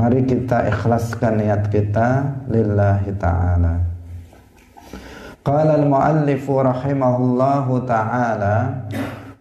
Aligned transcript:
Mari 0.00 0.24
kita 0.24 0.64
ikhlaskan 0.64 1.44
niat 1.44 1.68
kita 1.68 2.40
lillahi 2.48 3.12
ta'ala. 3.20 3.84
Qala 5.44 5.76
al-muallif 5.76 6.48
rahimahullahu 6.48 7.84
ta'ala 7.84 8.88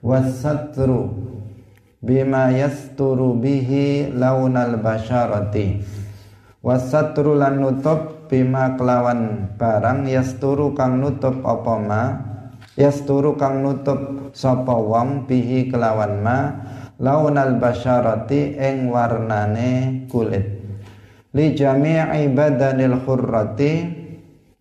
was-satru 0.04 1.16
bima 2.04 2.52
yasturu 2.52 3.40
bihi 3.40 4.12
launal 4.12 4.76
basharati. 4.84 5.80
Was-satru 6.60 7.39
lan 7.39 7.64
nutup 7.64 8.28
bima 8.28 8.76
kelawan 8.76 9.55
barang 9.55 10.12
yasturu 10.12 10.76
kang 10.76 11.00
nutup 11.00 11.39
apa 11.39 11.76
ma? 11.80 12.04
Yasturu 12.76 13.39
kang 13.39 13.64
nutup 13.64 14.36
sapa 14.36 14.76
wong 14.76 15.23
bihi 15.23 15.71
kelawan 15.71 16.20
ma 16.20 16.39
launal 17.00 17.57
basyarati 17.57 18.59
ing 18.59 18.91
warnane 18.91 20.05
kulit. 20.11 20.59
Li 21.32 21.55
jami'i 21.55 22.27
badanil 22.36 23.00
khurrati 23.05 23.74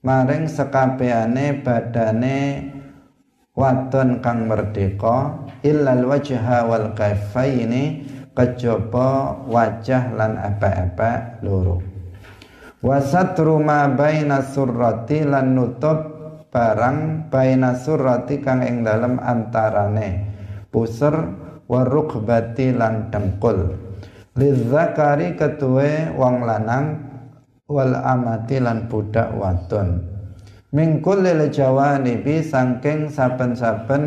maring 0.06 0.46
sekabehane 0.46 1.60
badane 1.66 2.38
wadon 3.58 4.22
kang 4.22 4.46
merdeka 4.46 5.48
illal 5.66 6.06
wajha 6.06 6.62
wal 6.70 6.94
kaifaini 6.94 8.06
kejaba 8.36 9.42
wajah 9.50 10.14
lan 10.14 10.38
apa-apa 10.38 11.42
loro. 11.42 11.82
Wasatru 12.78 13.58
ma 13.58 13.90
baina 13.90 14.46
surrati 14.46 15.26
lan 15.26 15.58
nutup 15.58 15.98
barang 16.54 17.26
baina 17.26 17.74
surrati 17.74 18.38
kang 18.38 18.62
ing 18.62 18.86
dalem 18.86 19.18
antarane 19.18 20.30
puser 20.70 21.47
warukbati 21.68 22.72
lan 22.74 23.12
dengkul. 23.12 23.76
Lidzakari 24.34 25.36
ketue 25.36 26.10
wong 26.16 26.42
lanang 26.48 27.04
wal 27.68 27.92
amati 27.92 28.58
lan 28.58 28.88
budak 28.88 29.28
wadon. 29.36 30.00
Mingkul 30.72 31.24
lil 31.24 31.48
jawanibi 31.48 32.44
sangking 32.44 33.08
saben-saben 33.08 34.04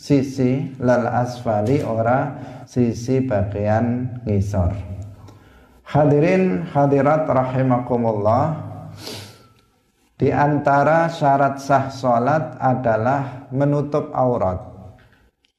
sisi 0.00 0.72
lal 0.80 1.04
asfali 1.04 1.84
ora 1.84 2.40
sisi 2.64 3.20
bagian 3.20 4.08
ngisor. 4.24 4.72
Hadirin 5.84 6.64
hadirat 6.70 7.26
rahimakumullah 7.26 8.70
di 10.16 10.30
antara 10.30 11.10
syarat 11.10 11.58
sah 11.58 11.90
salat 11.90 12.56
adalah 12.60 13.50
menutup 13.50 14.12
aurat 14.14 14.69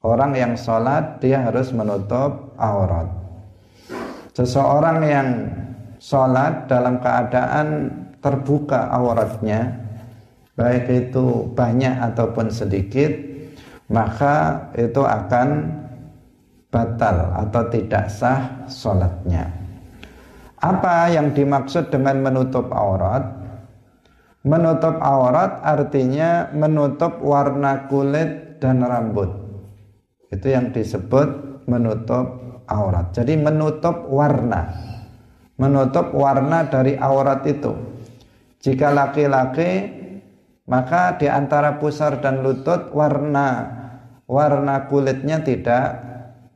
Orang 0.02 0.34
yang 0.34 0.58
sholat 0.58 1.22
dia 1.22 1.46
harus 1.46 1.70
menutup 1.70 2.58
aurat. 2.58 3.06
Seseorang 4.34 4.98
yang 5.06 5.28
sholat 6.02 6.66
dalam 6.66 6.98
keadaan 6.98 7.86
terbuka 8.18 8.90
auratnya, 8.90 9.78
baik 10.58 10.90
itu 10.90 11.46
banyak 11.54 12.02
ataupun 12.02 12.50
sedikit, 12.50 13.14
maka 13.94 14.66
itu 14.74 15.06
akan 15.06 15.70
batal 16.74 17.38
atau 17.46 17.62
tidak 17.70 18.10
sah 18.10 18.66
sholatnya. 18.66 19.46
Apa 20.58 21.14
yang 21.14 21.30
dimaksud 21.30 21.94
dengan 21.94 22.26
menutup 22.26 22.74
aurat? 22.74 23.22
Menutup 24.42 24.98
aurat 24.98 25.62
artinya 25.62 26.50
menutup 26.50 27.22
warna 27.22 27.86
kulit 27.86 28.58
dan 28.58 28.82
rambut. 28.82 29.41
Itu 30.32 30.48
yang 30.48 30.72
disebut 30.72 31.28
menutup 31.68 32.40
aurat. 32.64 33.12
Jadi 33.12 33.36
menutup 33.36 34.08
warna. 34.08 34.72
Menutup 35.60 36.16
warna 36.16 36.66
dari 36.72 36.96
aurat 36.96 37.44
itu. 37.44 37.76
Jika 38.64 38.90
laki-laki 38.90 40.00
maka 40.64 41.20
di 41.20 41.28
antara 41.28 41.76
pusar 41.76 42.22
dan 42.24 42.40
lutut 42.40 42.94
warna 42.96 43.68
warna 44.24 44.88
kulitnya 44.88 45.44
tidak 45.44 46.00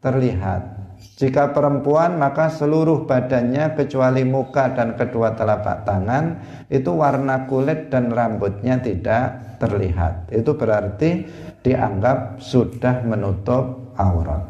terlihat. 0.01 0.77
Jika 1.17 1.53
perempuan 1.53 2.17
maka 2.17 2.49
seluruh 2.49 3.05
badannya 3.05 3.77
kecuali 3.77 4.25
muka 4.25 4.73
dan 4.73 4.97
kedua 4.97 5.37
telapak 5.37 5.85
tangan 5.85 6.41
itu 6.73 6.89
warna 6.93 7.45
kulit 7.45 7.93
dan 7.93 8.09
rambutnya 8.09 8.81
tidak 8.81 9.59
terlihat. 9.61 10.29
Itu 10.33 10.57
berarti 10.57 11.29
dianggap 11.67 12.39
sudah 12.39 13.03
menutup 13.03 13.91
aurat. 13.99 14.47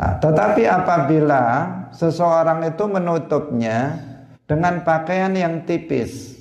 Nah, 0.00 0.16
tetapi 0.16 0.64
apabila 0.64 1.44
seseorang 1.92 2.64
itu 2.64 2.84
menutupnya 2.88 4.00
dengan 4.48 4.80
pakaian 4.80 5.36
yang 5.36 5.68
tipis 5.68 6.32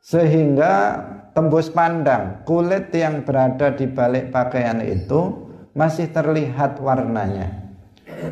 sehingga 0.00 0.96
tembus 1.36 1.68
pandang 1.68 2.40
kulit 2.48 2.88
yang 2.96 3.20
berada 3.24 3.72
di 3.76 3.84
balik 3.84 4.32
pakaian 4.32 4.80
itu 4.80 5.48
masih 5.76 6.08
terlihat 6.08 6.80
warnanya. 6.80 7.60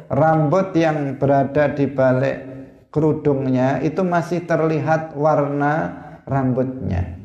Rambut 0.09 0.77
yang 0.77 1.17
berada 1.17 1.72
di 1.72 1.88
balik 1.88 2.38
kerudungnya 2.93 3.81
itu 3.81 4.00
masih 4.05 4.44
terlihat 4.44 5.17
warna 5.17 5.97
rambutnya. 6.28 7.17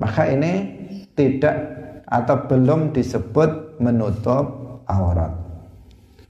Maka 0.00 0.26
ini 0.32 0.52
tidak 1.14 1.73
atau 2.14 2.46
belum 2.46 2.94
disebut 2.94 3.82
menutup 3.82 4.78
aurat. 4.86 5.34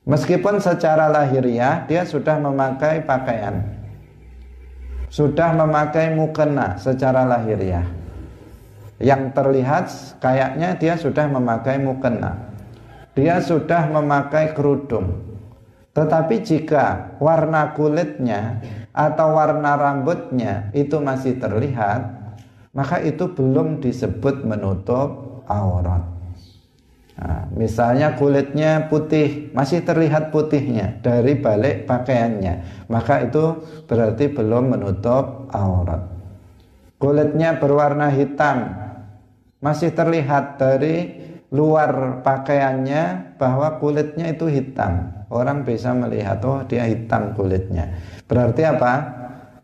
Meskipun 0.08 0.60
secara 0.60 1.12
lahiriah 1.12 1.84
dia 1.84 2.08
sudah 2.08 2.40
memakai 2.40 3.04
pakaian. 3.04 3.60
Sudah 5.12 5.52
memakai 5.52 6.16
mukena 6.16 6.80
secara 6.80 7.28
lahiriah. 7.28 7.84
Yang 8.96 9.22
terlihat 9.36 9.84
kayaknya 10.24 10.76
dia 10.80 10.96
sudah 10.96 11.28
memakai 11.28 11.76
mukena. 11.76 12.52
Dia 13.12 13.44
sudah 13.44 13.88
memakai 13.92 14.56
kerudung. 14.56 15.36
Tetapi 15.94 16.42
jika 16.42 17.14
warna 17.22 17.70
kulitnya 17.78 18.58
atau 18.90 19.38
warna 19.38 19.78
rambutnya 19.78 20.74
itu 20.74 20.98
masih 20.98 21.38
terlihat, 21.38 22.10
maka 22.74 22.98
itu 22.98 23.30
belum 23.30 23.78
disebut 23.78 24.42
menutup 24.42 25.23
aurat. 25.46 26.14
Nah, 27.14 27.46
misalnya 27.54 28.18
kulitnya 28.18 28.90
putih, 28.90 29.54
masih 29.54 29.86
terlihat 29.86 30.34
putihnya 30.34 30.98
dari 30.98 31.38
balik 31.38 31.86
pakaiannya, 31.86 32.86
maka 32.90 33.22
itu 33.22 33.62
berarti 33.86 34.34
belum 34.34 34.74
menutup 34.74 35.46
aurat. 35.54 36.10
Kulitnya 36.98 37.62
berwarna 37.62 38.10
hitam, 38.10 38.74
masih 39.62 39.94
terlihat 39.94 40.58
dari 40.58 41.22
luar 41.54 42.24
pakaiannya 42.26 43.36
bahwa 43.38 43.78
kulitnya 43.78 44.34
itu 44.34 44.50
hitam. 44.50 45.14
Orang 45.30 45.62
bisa 45.62 45.94
melihat, 45.94 46.42
oh 46.42 46.66
dia 46.66 46.82
hitam 46.86 47.30
kulitnya. 47.38 47.94
Berarti 48.26 48.62
apa? 48.66 48.92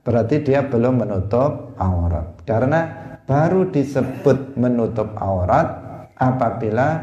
Berarti 0.07 0.41
dia 0.47 0.65
belum 0.65 1.03
menutup 1.03 1.75
aurat. 1.77 2.41
Karena 2.47 3.00
baru 3.31 3.71
disebut 3.71 4.59
menutup 4.59 5.15
aurat 5.23 5.71
apabila 6.19 6.99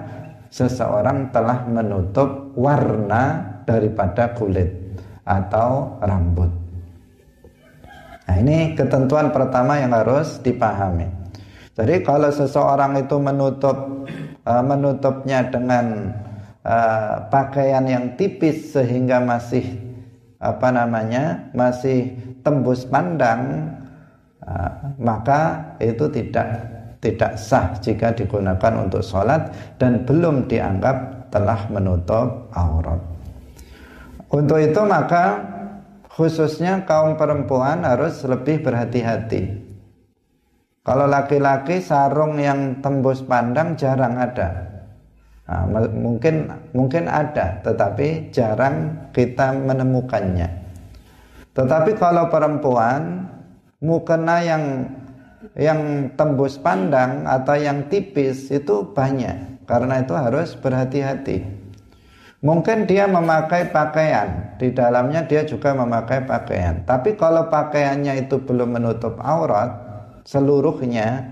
seseorang 0.51 1.31
telah 1.31 1.63
menutup 1.71 2.51
warna 2.59 3.55
daripada 3.63 4.35
kulit 4.35 4.67
atau 5.23 5.95
rambut. 6.03 6.51
Nah, 8.27 8.35
ini 8.43 8.75
ketentuan 8.75 9.31
pertama 9.31 9.79
yang 9.79 9.95
harus 9.95 10.43
dipahami. 10.43 11.07
Jadi 11.79 12.03
kalau 12.03 12.27
seseorang 12.27 12.99
itu 12.99 13.15
menutup 13.23 14.03
uh, 14.43 14.63
menutupnya 14.67 15.47
dengan 15.47 16.11
uh, 16.67 17.23
pakaian 17.31 17.87
yang 17.87 18.19
tipis 18.19 18.75
sehingga 18.75 19.23
masih 19.23 19.63
apa 20.43 20.75
namanya? 20.75 21.47
masih 21.55 22.19
tembus 22.43 22.83
pandang 22.83 23.71
maka 24.97 25.75
itu 25.83 26.07
tidak 26.07 26.47
tidak 27.03 27.37
sah 27.37 27.77
jika 27.77 28.15
digunakan 28.15 28.73
untuk 28.79 29.05
sholat 29.05 29.53
dan 29.77 30.07
belum 30.07 30.49
dianggap 30.49 31.29
telah 31.29 31.67
menutup 31.69 32.49
aurat. 32.55 32.99
Untuk 34.27 34.59
itu 34.59 34.81
maka 34.83 35.39
khususnya 36.11 36.83
kaum 36.83 37.15
perempuan 37.15 37.85
harus 37.85 38.23
lebih 38.25 38.65
berhati-hati. 38.65 39.67
Kalau 40.81 41.03
laki-laki 41.03 41.83
sarung 41.83 42.39
yang 42.39 42.79
tembus 42.79 43.19
pandang 43.27 43.75
jarang 43.75 44.15
ada. 44.15 44.67
Nah, 45.47 45.63
mungkin 45.91 46.47
mungkin 46.75 47.07
ada, 47.07 47.59
tetapi 47.63 48.31
jarang 48.35 49.07
kita 49.11 49.51
menemukannya. 49.51 50.47
Tetapi 51.55 51.95
kalau 51.95 52.27
perempuan 52.27 53.27
mukena 53.83 54.41
yang 54.41 54.63
yang 55.53 56.11
tembus 56.17 56.57
pandang 56.57 57.25
atau 57.29 57.55
yang 57.57 57.87
tipis 57.87 58.49
itu 58.49 58.89
banyak 58.93 59.65
karena 59.69 60.01
itu 60.01 60.13
harus 60.17 60.57
berhati-hati 60.57 61.67
Mungkin 62.37 62.85
dia 62.85 63.09
memakai 63.09 63.73
pakaian, 63.73 64.53
di 64.61 64.69
dalamnya 64.69 65.25
dia 65.25 65.41
juga 65.41 65.73
memakai 65.73 66.21
pakaian. 66.21 66.85
Tapi 66.85 67.17
kalau 67.17 67.49
pakaiannya 67.49 68.29
itu 68.29 68.37
belum 68.37 68.77
menutup 68.77 69.17
aurat 69.17 69.73
seluruhnya, 70.21 71.25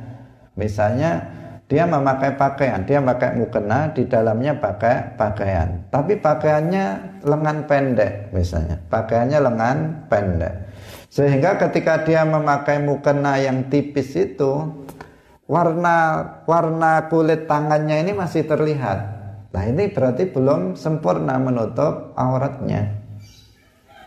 misalnya 0.58 1.30
dia 1.70 1.86
memakai 1.86 2.34
pakaian, 2.34 2.90
dia 2.90 3.06
pakai 3.06 3.38
mukena, 3.38 3.94
di 3.94 4.10
dalamnya 4.10 4.58
pakai 4.58 5.14
pakaian. 5.14 5.86
Tapi 5.94 6.18
pakaiannya 6.18 6.86
lengan 7.22 7.70
pendek 7.70 8.34
misalnya, 8.34 8.82
pakaiannya 8.90 9.40
lengan 9.46 9.78
pendek. 10.10 10.65
Sehingga 11.16 11.56
ketika 11.56 12.04
dia 12.04 12.28
memakai 12.28 12.84
mukena 12.84 13.40
yang 13.40 13.72
tipis 13.72 14.12
itu, 14.20 14.68
warna 15.48 16.28
warna 16.44 17.08
kulit 17.08 17.48
tangannya 17.48 18.04
ini 18.04 18.12
masih 18.12 18.44
terlihat 18.44 19.16
Nah 19.56 19.64
ini 19.72 19.88
berarti 19.88 20.28
belum 20.28 20.76
sempurna 20.76 21.40
menutup 21.40 22.12
auratnya. 22.20 22.92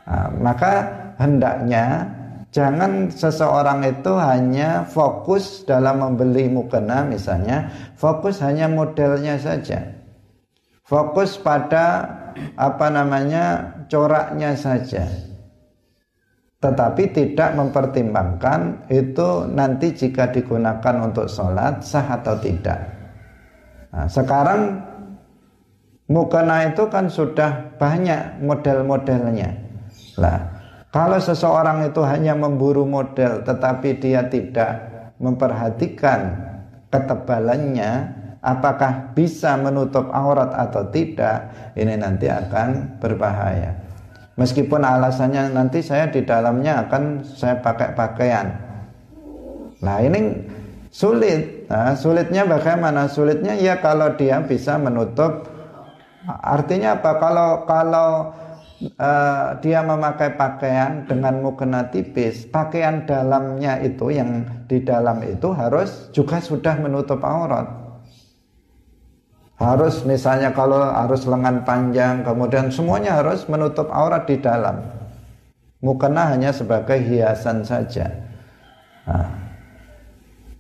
Nah, 0.05 0.29
maka 0.45 0.73
hendaknya 1.17 2.05
jangan 2.53 3.09
seseorang 3.09 3.81
itu 3.89 4.13
hanya 4.21 4.85
fokus 4.85 5.65
dalam 5.65 6.05
membeli 6.05 6.53
mukena 6.53 7.01
misalnya, 7.09 7.73
fokus 7.97 8.45
hanya 8.45 8.69
modelnya 8.69 9.41
saja. 9.41 9.89
Fokus 10.85 11.41
pada 11.41 12.13
apa 12.61 12.93
namanya 12.93 13.73
coraknya 13.89 14.53
saja. 14.53 15.28
Tetapi 16.59 17.15
tidak 17.15 17.55
mempertimbangkan 17.55 18.91
itu 18.91 19.47
nanti 19.47 19.95
jika 19.95 20.35
digunakan 20.35 20.95
untuk 21.07 21.31
sholat 21.31 21.87
sah 21.87 22.19
atau 22.19 22.35
tidak. 22.43 22.83
Nah, 23.95 24.11
sekarang 24.11 24.89
Mukena 26.09 26.73
itu 26.73 26.89
kan 26.89 27.13
sudah 27.13 27.77
banyak 27.77 28.41
model-modelnya. 28.41 29.61
Lah, 30.17 30.41
kalau 30.89 31.21
seseorang 31.21 31.85
itu 31.85 32.01
hanya 32.01 32.33
memburu 32.33 32.89
model 32.89 33.45
tetapi 33.45 34.01
dia 34.01 34.25
tidak 34.25 34.89
memperhatikan 35.21 36.33
ketebalannya, 36.89 37.93
apakah 38.41 39.13
bisa 39.13 39.61
menutup 39.61 40.09
aurat 40.09 40.49
atau 40.57 40.89
tidak, 40.89 41.53
ini 41.77 41.93
nanti 42.01 42.25
akan 42.33 42.97
berbahaya. 42.97 43.77
Meskipun 44.39 44.87
alasannya 44.87 45.51
nanti 45.51 45.83
saya 45.83 46.07
di 46.09 46.23
dalamnya 46.23 46.87
akan 46.87 47.27
saya 47.27 47.59
pakai 47.59 47.99
pakaian. 47.99 48.47
Nah, 49.83 49.99
ini 49.99 50.47
sulit. 50.95 51.67
Nah, 51.67 51.99
sulitnya 51.99 52.47
bagaimana? 52.47 53.11
Sulitnya 53.11 53.59
ya 53.59 53.83
kalau 53.83 54.15
dia 54.15 54.39
bisa 54.47 54.79
menutup 54.79 55.59
Artinya 56.29 57.01
apa? 57.01 57.17
Kalau 57.17 57.51
kalau 57.65 58.11
uh, 59.01 59.47
dia 59.65 59.81
memakai 59.81 60.37
pakaian 60.37 61.09
dengan 61.09 61.41
mukena 61.41 61.89
tipis, 61.89 62.45
pakaian 62.45 63.09
dalamnya 63.09 63.81
itu 63.81 64.13
yang 64.13 64.45
di 64.69 64.85
dalam 64.85 65.25
itu 65.25 65.49
harus 65.57 66.13
juga 66.13 66.37
sudah 66.45 66.77
menutup 66.77 67.25
aurat. 67.25 67.88
Harus 69.59 70.07
misalnya 70.07 70.55
kalau 70.55 70.79
harus 70.79 71.27
lengan 71.27 71.67
panjang, 71.67 72.23
kemudian 72.23 72.71
semuanya 72.71 73.19
harus 73.19 73.43
menutup 73.51 73.91
aurat 73.91 74.23
di 74.31 74.39
dalam. 74.39 74.79
Mukena 75.83 76.31
hanya 76.31 76.55
sebagai 76.55 76.99
hiasan 76.99 77.67
saja. 77.67 78.07
Nah, 79.03 79.31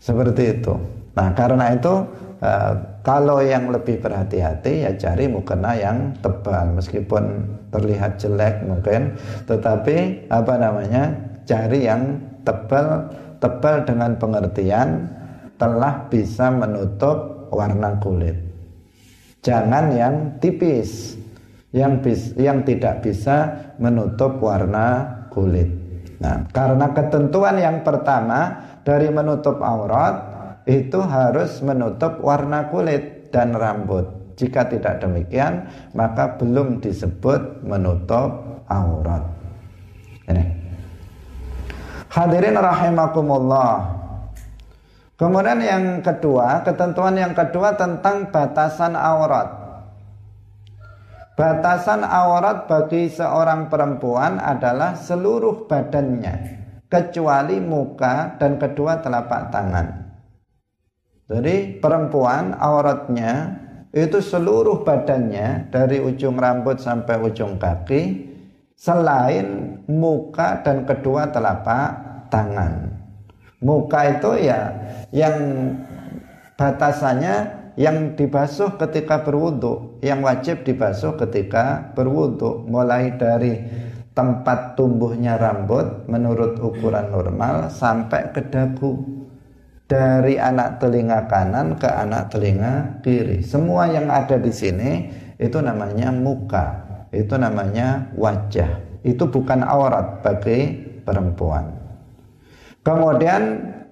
seperti 0.02 0.58
itu. 0.58 0.74
Nah, 1.14 1.30
karena 1.34 1.74
itu 1.74 1.94
uh, 2.42 2.74
kalau 3.02 3.38
yang 3.42 3.70
lebih 3.70 4.02
berhati-hati 4.02 4.86
ya 4.86 4.90
cari 4.94 5.26
mukena 5.26 5.74
yang 5.74 6.14
tebal 6.22 6.74
meskipun 6.74 7.46
terlihat 7.74 8.16
jelek 8.16 8.64
mungkin 8.64 9.18
tetapi 9.44 10.28
apa 10.30 10.54
namanya 10.56 11.12
cari 11.44 11.84
yang 11.84 12.16
tebal 12.46 13.10
tebal 13.42 13.84
dengan 13.84 14.14
pengertian 14.16 15.10
telah 15.58 16.06
bisa 16.06 16.48
menutup 16.54 17.50
warna 17.50 17.98
kulit. 17.98 18.47
Jangan 19.48 19.96
yang 19.96 20.36
tipis 20.44 21.16
yang 21.72 22.00
bis, 22.00 22.32
yang 22.40 22.64
tidak 22.64 23.04
bisa 23.04 23.72
menutup 23.76 24.40
warna 24.40 25.28
kulit. 25.28 25.68
Nah, 26.18 26.48
karena 26.50 26.90
ketentuan 26.96 27.60
yang 27.60 27.84
pertama 27.84 28.64
dari 28.82 29.12
menutup 29.12 29.60
aurat 29.60 30.16
itu 30.64 30.98
harus 30.98 31.60
menutup 31.60 32.18
warna 32.24 32.72
kulit 32.72 33.30
dan 33.30 33.52
rambut. 33.52 34.08
Jika 34.38 34.70
tidak 34.70 35.02
demikian, 35.02 35.66
maka 35.92 36.38
belum 36.38 36.78
disebut 36.78 37.66
menutup 37.66 38.62
aurat. 38.70 39.26
Ini. 40.30 40.44
Hadirin 42.08 42.56
rahimakumullah. 42.56 43.98
Kemudian 45.18 45.58
yang 45.58 45.98
kedua, 45.98 46.62
ketentuan 46.62 47.18
yang 47.18 47.34
kedua 47.34 47.74
tentang 47.74 48.30
batasan 48.30 48.94
aurat. 48.94 49.50
Batasan 51.34 52.06
aurat 52.06 52.70
bagi 52.70 53.10
seorang 53.10 53.66
perempuan 53.66 54.38
adalah 54.38 54.94
seluruh 54.94 55.66
badannya, 55.66 56.34
kecuali 56.86 57.58
muka 57.58 58.38
dan 58.38 58.62
kedua 58.62 59.02
telapak 59.02 59.50
tangan. 59.50 59.86
Jadi 61.26 61.82
perempuan 61.82 62.54
auratnya 62.54 63.58
itu 63.90 64.22
seluruh 64.22 64.86
badannya 64.86 65.66
dari 65.74 65.98
ujung 65.98 66.38
rambut 66.38 66.78
sampai 66.78 67.18
ujung 67.18 67.58
kaki 67.58 68.02
selain 68.78 69.82
muka 69.90 70.62
dan 70.62 70.86
kedua 70.86 71.34
telapak 71.34 71.86
tangan. 72.30 72.97
Muka 73.58 74.18
itu 74.18 74.46
ya 74.46 74.70
yang 75.10 75.34
batasannya 76.54 77.58
yang 77.78 78.18
dibasuh 78.18 78.74
ketika 78.74 79.22
berwudu, 79.22 80.02
yang 80.02 80.18
wajib 80.26 80.66
dibasuh 80.66 81.14
ketika 81.14 81.94
berwudu, 81.94 82.66
mulai 82.66 83.14
dari 83.14 83.62
tempat 84.18 84.74
tumbuhnya 84.74 85.38
rambut 85.38 86.10
menurut 86.10 86.58
ukuran 86.58 87.14
normal 87.14 87.70
sampai 87.70 88.34
ke 88.34 88.50
dagu 88.50 88.98
dari 89.86 90.42
anak 90.42 90.82
telinga 90.82 91.30
kanan 91.30 91.78
ke 91.78 91.86
anak 91.86 92.34
telinga 92.34 92.98
kiri. 93.06 93.46
Semua 93.46 93.86
yang 93.86 94.10
ada 94.10 94.34
di 94.42 94.50
sini 94.50 94.90
itu 95.38 95.62
namanya 95.62 96.10
muka, 96.10 96.66
itu 97.14 97.38
namanya 97.38 98.10
wajah. 98.18 98.82
Itu 99.06 99.30
bukan 99.30 99.62
aurat 99.62 100.18
bagi 100.26 100.82
perempuan. 101.06 101.77
Kemudian 102.82 103.42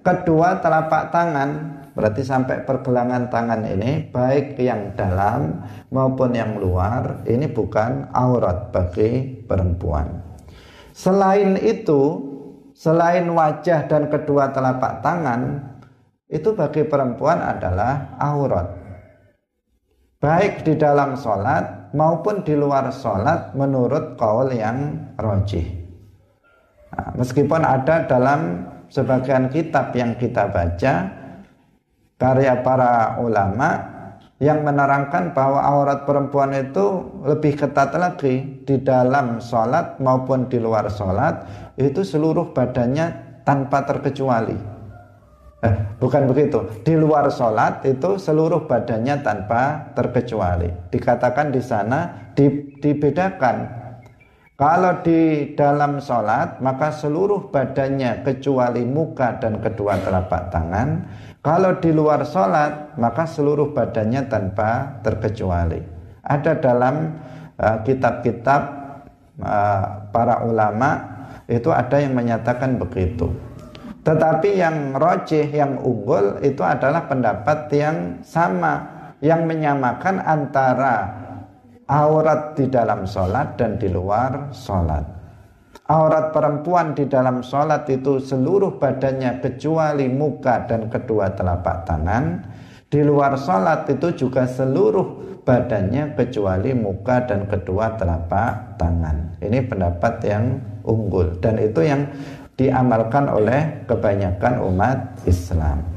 kedua 0.01 0.57
telapak 0.63 1.11
tangan, 1.11 1.49
berarti 1.93 2.23
sampai 2.23 2.63
pergelangan 2.63 3.27
tangan 3.27 3.61
ini 3.67 4.07
baik 4.09 4.55
yang 4.61 4.95
dalam 4.95 5.65
maupun 5.91 6.31
yang 6.33 6.55
luar, 6.57 7.25
ini 7.27 7.51
bukan 7.51 8.09
aurat 8.15 8.71
bagi 8.71 9.43
perempuan. 9.45 10.23
Selain 10.95 11.59
itu, 11.61 12.25
selain 12.73 13.27
wajah 13.29 13.85
dan 13.85 14.09
kedua 14.09 14.49
telapak 14.49 15.05
tangan, 15.05 15.61
itu 16.27 16.55
bagi 16.55 16.83
perempuan 16.83 17.39
adalah 17.39 18.17
aurat. 18.19 18.67
Baik 20.17 20.65
di 20.65 20.73
dalam 20.73 21.13
sholat 21.13 21.93
maupun 21.93 22.41
di 22.41 22.57
luar 22.57 22.89
sholat 22.89 23.53
menurut 23.53 24.17
kaul 24.17 24.49
yang 24.49 24.97
rojih. 25.13 25.63
Nah, 26.89 27.13
meskipun 27.13 27.61
ada 27.61 28.09
dalam 28.09 28.65
sebagian 28.91 29.51
kitab 29.51 29.95
yang 29.95 30.15
kita 30.15 30.47
baca 30.51 30.93
karya 32.17 32.53
para 32.65 33.21
ulama 33.21 33.95
yang 34.37 34.61
menerangkan 34.61 35.33
bahwa 35.33 35.65
aurat 35.65 36.05
perempuan 36.05 36.53
itu 36.53 37.09
lebih 37.25 37.57
ketat 37.57 37.89
lagi 37.97 38.61
di 38.65 38.77
dalam 38.81 39.41
sholat 39.41 39.97
maupun 39.97 40.45
di 40.45 40.61
luar 40.61 40.89
sholat 40.93 41.45
itu 41.77 42.05
seluruh 42.05 42.53
badannya 42.53 43.41
tanpa 43.41 43.81
terkecuali 43.85 44.77
Eh, 45.57 45.73
bukan 45.97 46.29
begitu. 46.29 46.69
Di 46.85 46.93
luar 46.93 47.33
sholat 47.33 47.81
itu 47.81 48.21
seluruh 48.21 48.69
badannya 48.69 49.25
tanpa 49.25 49.89
terkecuali. 49.97 50.69
Dikatakan 50.93 51.49
di 51.49 51.61
sana 51.65 52.29
di, 52.37 52.77
dibedakan. 52.77 53.86
Kalau 54.57 55.05
di 55.05 55.53
dalam 55.53 56.01
sholat 56.01 56.57
maka 56.65 56.89
seluruh 56.89 57.53
badannya 57.53 58.25
kecuali 58.25 58.81
muka 58.89 59.37
dan 59.37 59.61
kedua 59.61 60.01
telapak 60.01 60.49
tangan. 60.49 61.05
Kalau 61.45 61.77
di 61.77 61.93
luar 61.93 62.25
sholat 62.25 62.97
maka 62.97 63.29
seluruh 63.29 63.69
badannya 63.77 64.25
tanpa 64.25 64.97
terkecuali. 65.05 65.77
Ada 66.25 66.57
dalam 66.57 67.21
eh, 67.61 67.77
kitab-kitab 67.85 68.61
uh, 69.37 69.45
uh, 69.45 69.85
para 70.09 70.41
ulama 70.41 71.05
itu 71.45 71.69
ada 71.69 72.01
yang 72.01 72.17
menyatakan 72.17 72.81
begitu. 72.81 73.29
Tetapi 74.01 74.57
yang 74.57 74.97
rojih, 74.97 75.53
yang 75.53 75.77
unggul 75.85 76.41
itu 76.41 76.65
adalah 76.65 77.05
pendapat 77.05 77.69
yang 77.77 78.25
sama, 78.25 78.89
yang 79.21 79.45
menyamakan 79.45 80.17
antara 80.17 81.26
aurat 81.87 82.53
di 82.59 82.67
dalam 82.67 83.07
sholat 83.07 83.55
dan 83.55 83.79
di 83.79 83.87
luar 83.87 84.51
sholat. 84.51 85.17
Aurat 85.87 86.35
perempuan 86.35 86.91
di 86.91 87.07
dalam 87.07 87.39
sholat 87.39 87.87
itu 87.87 88.19
seluruh 88.19 88.75
badannya 88.75 89.39
kecuali 89.39 90.11
muka 90.11 90.67
dan 90.67 90.91
kedua 90.91 91.31
telapak 91.31 91.87
tangan. 91.87 92.43
Di 92.91 92.99
luar 93.07 93.39
sholat 93.39 93.87
itu 93.87 94.27
juga 94.27 94.43
seluruh 94.43 95.39
badannya 95.47 96.11
kecuali 96.11 96.75
muka 96.75 97.23
dan 97.23 97.47
kedua 97.47 97.95
telapak 97.95 98.75
tangan. 98.75 99.39
Ini 99.39 99.63
pendapat 99.63 100.13
yang 100.27 100.59
unggul 100.83 101.39
dan 101.39 101.55
itu 101.55 101.87
yang 101.87 102.03
diamalkan 102.59 103.31
oleh 103.31 103.87
kebanyakan 103.87 104.59
umat 104.67 105.23
Islam. 105.23 105.87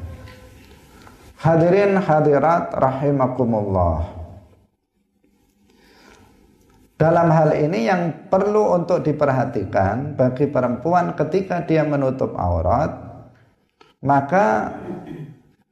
Hadirin 1.40 1.98
hadirat 1.98 2.78
rahimakumullah. 2.78 4.19
Dalam 7.00 7.32
hal 7.32 7.56
ini 7.56 7.88
yang 7.88 8.28
perlu 8.28 8.76
untuk 8.76 9.00
diperhatikan 9.00 10.20
bagi 10.20 10.44
perempuan 10.52 11.16
ketika 11.16 11.64
dia 11.64 11.80
menutup 11.80 12.36
aurat, 12.36 12.92
maka 14.04 14.76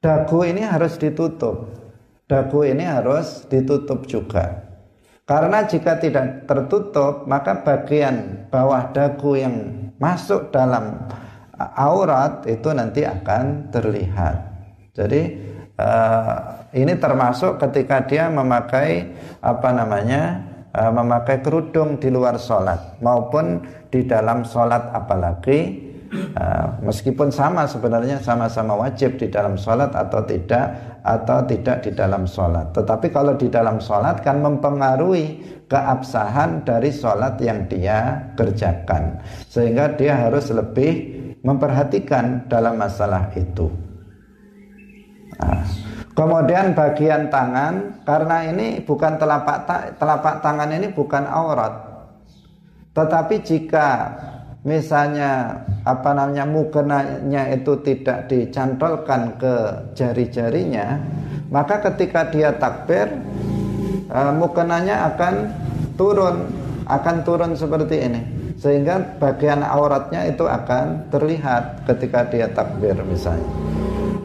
dagu 0.00 0.40
ini 0.48 0.64
harus 0.64 0.96
ditutup. 0.96 1.68
Dagu 2.24 2.64
ini 2.64 2.80
harus 2.80 3.44
ditutup 3.44 4.08
juga. 4.08 4.72
Karena 5.28 5.68
jika 5.68 6.00
tidak 6.00 6.48
tertutup, 6.48 7.28
maka 7.28 7.60
bagian 7.60 8.48
bawah 8.48 8.88
dagu 8.96 9.36
yang 9.36 9.56
masuk 10.00 10.48
dalam 10.48 10.96
aurat 11.76 12.40
itu 12.48 12.72
nanti 12.72 13.04
akan 13.04 13.68
terlihat. 13.68 14.48
Jadi 14.96 15.36
uh, 15.76 16.64
ini 16.72 16.96
termasuk 16.96 17.60
ketika 17.60 18.00
dia 18.08 18.32
memakai 18.32 19.12
apa 19.44 19.68
namanya 19.76 20.56
memakai 20.68 21.40
kerudung 21.40 21.96
di 21.96 22.12
luar 22.12 22.36
sholat 22.36 23.00
maupun 23.00 23.64
di 23.88 24.04
dalam 24.04 24.44
sholat 24.44 24.92
apalagi 24.92 25.88
uh, 26.12 26.80
meskipun 26.84 27.32
sama 27.32 27.64
sebenarnya 27.68 28.20
sama-sama 28.20 28.76
wajib 28.76 29.16
di 29.16 29.28
dalam 29.28 29.56
sholat 29.56 29.92
atau 29.92 30.24
tidak 30.24 30.98
atau 31.04 31.44
tidak 31.48 31.84
di 31.84 31.90
dalam 31.96 32.28
sholat. 32.28 32.72
Tetapi 32.76 33.08
kalau 33.08 33.36
di 33.36 33.48
dalam 33.48 33.80
sholat 33.80 34.20
kan 34.20 34.44
mempengaruhi 34.44 35.40
keabsahan 35.68 36.64
dari 36.64 36.92
sholat 36.92 37.40
yang 37.40 37.64
dia 37.68 38.28
kerjakan. 38.36 39.20
Sehingga 39.48 39.96
dia 39.96 40.28
harus 40.28 40.52
lebih 40.52 41.16
memperhatikan 41.44 42.48
dalam 42.50 42.76
masalah 42.76 43.30
itu. 43.36 43.70
Nah, 45.38 45.62
Kemudian 46.18 46.74
bagian 46.74 47.30
tangan 47.30 48.02
karena 48.02 48.50
ini 48.50 48.82
bukan 48.82 49.22
telapak 49.22 49.70
ta 49.70 49.76
telapak 49.94 50.42
tangan 50.42 50.66
ini 50.74 50.90
bukan 50.90 51.22
aurat. 51.30 51.78
Tetapi 52.90 53.38
jika 53.46 54.18
misalnya 54.66 55.62
apa 55.86 56.10
namanya 56.18 56.42
mukenanya 56.42 57.54
itu 57.54 57.78
tidak 57.86 58.26
dicantolkan 58.26 59.38
ke 59.38 59.54
jari-jarinya, 59.94 60.98
maka 61.54 61.86
ketika 61.86 62.26
dia 62.34 62.50
takbir 62.50 63.06
uh, 64.10 64.34
mukenanya 64.34 65.14
akan 65.14 65.54
turun, 65.94 66.50
akan 66.90 67.16
turun 67.22 67.54
seperti 67.54 68.10
ini. 68.10 68.22
Sehingga 68.58 69.22
bagian 69.22 69.62
auratnya 69.62 70.26
itu 70.26 70.50
akan 70.50 71.14
terlihat 71.14 71.86
ketika 71.86 72.26
dia 72.26 72.50
takbir 72.50 72.98
misalnya. 73.06 73.77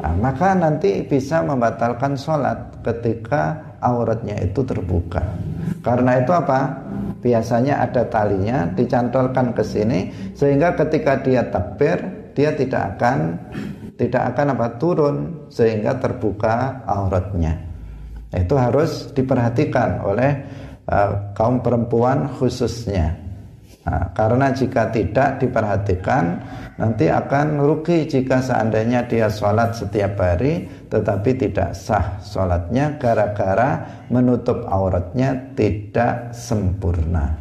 Nah, 0.03 0.11
maka 0.19 0.51
nanti 0.51 1.07
bisa 1.07 1.39
membatalkan 1.47 2.19
sholat 2.19 2.83
ketika 2.83 3.55
auratnya 3.79 4.35
itu 4.43 4.59
terbuka. 4.67 5.23
Karena 5.79 6.19
itu 6.19 6.35
apa? 6.35 6.83
Biasanya 7.23 7.79
ada 7.79 8.03
talinya 8.11 8.67
dicantolkan 8.67 9.55
ke 9.55 9.63
sini 9.63 10.11
sehingga 10.35 10.75
ketika 10.75 11.23
dia 11.23 11.47
takbir 11.47 12.03
dia 12.35 12.51
tidak 12.51 12.99
akan 12.99 13.39
tidak 13.95 14.35
akan 14.35 14.59
apa 14.59 14.67
turun 14.75 15.15
sehingga 15.47 15.95
terbuka 15.95 16.83
auratnya. 16.83 17.63
Itu 18.35 18.59
harus 18.59 19.07
diperhatikan 19.15 20.03
oleh 20.03 20.31
uh, 20.91 21.31
kaum 21.31 21.63
perempuan 21.63 22.27
khususnya. 22.27 23.22
Nah, 23.83 24.15
karena 24.15 24.47
jika 24.55 24.95
tidak 24.95 25.43
diperhatikan 25.43 26.39
nanti 26.79 27.11
akan 27.11 27.59
rugi 27.59 28.07
jika 28.07 28.39
seandainya 28.39 29.03
dia 29.11 29.27
sholat 29.27 29.75
setiap 29.75 30.15
hari 30.23 30.71
tetapi 30.87 31.35
tidak 31.35 31.75
sah 31.75 32.15
sholatnya 32.23 32.95
gara-gara 32.95 33.83
menutup 34.07 34.63
auratnya 34.71 35.35
tidak 35.59 36.31
sempurna. 36.31 37.35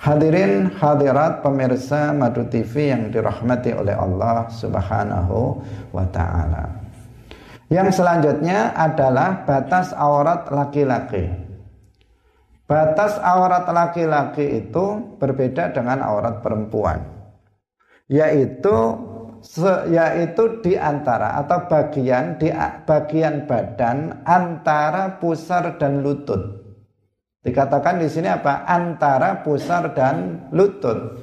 Hadirin 0.00 0.72
hadirat 0.80 1.44
pemirsa 1.44 2.16
Madu 2.16 2.48
TV 2.48 2.88
yang 2.88 3.12
dirahmati 3.12 3.76
oleh 3.76 3.92
Allah 3.92 4.48
Subhanahu 4.48 5.60
wa 5.92 6.06
taala. 6.08 6.72
Yang 7.68 8.00
selanjutnya 8.00 8.72
adalah 8.72 9.44
batas 9.44 9.92
aurat 9.92 10.46
laki-laki. 10.48 11.45
Batas 12.66 13.14
aurat 13.22 13.70
laki-laki 13.70 14.66
itu 14.66 15.16
berbeda 15.22 15.70
dengan 15.70 16.02
aurat 16.02 16.42
perempuan 16.42 17.16
yaitu 18.06 18.74
yaitu 19.90 20.62
di 20.62 20.74
antara 20.74 21.38
atau 21.42 21.70
bagian 21.70 22.38
di 22.38 22.50
bagian 22.86 23.46
badan 23.46 24.26
antara 24.26 25.22
pusar 25.22 25.78
dan 25.78 26.02
lutut. 26.02 26.66
Dikatakan 27.46 28.02
di 28.02 28.10
sini 28.10 28.26
apa? 28.26 28.66
Antara 28.66 29.46
pusar 29.46 29.94
dan 29.94 30.50
lutut. 30.50 31.22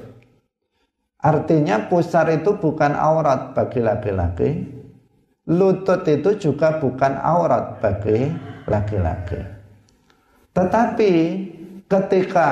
Artinya 1.20 1.84
pusar 1.88 2.32
itu 2.32 2.56
bukan 2.56 2.96
aurat 2.96 3.52
bagi 3.52 3.84
laki-laki. 3.84 4.50
Lutut 5.44 6.00
itu 6.08 6.40
juga 6.40 6.80
bukan 6.80 7.20
aurat 7.20 7.76
bagi 7.84 8.32
laki-laki. 8.64 9.53
Tetapi 10.54 11.12
ketika 11.90 12.50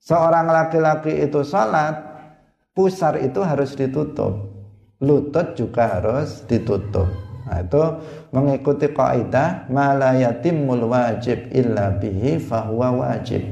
seorang 0.00 0.48
laki-laki 0.48 1.28
itu 1.28 1.44
salat 1.44 2.00
pusar 2.72 3.20
itu 3.20 3.44
harus 3.44 3.76
ditutup. 3.76 4.48
Lutut 5.00 5.56
juga 5.56 6.00
harus 6.00 6.44
ditutup. 6.44 7.08
Nah, 7.48 7.64
itu 7.64 7.82
mengikuti 8.32 8.92
kaidah 8.92 9.68
malayatimul 9.72 10.88
wajib 10.88 11.48
illa 11.52 11.96
bihi 11.96 12.36
fahuwa 12.36 12.88
wajib. 13.00 13.44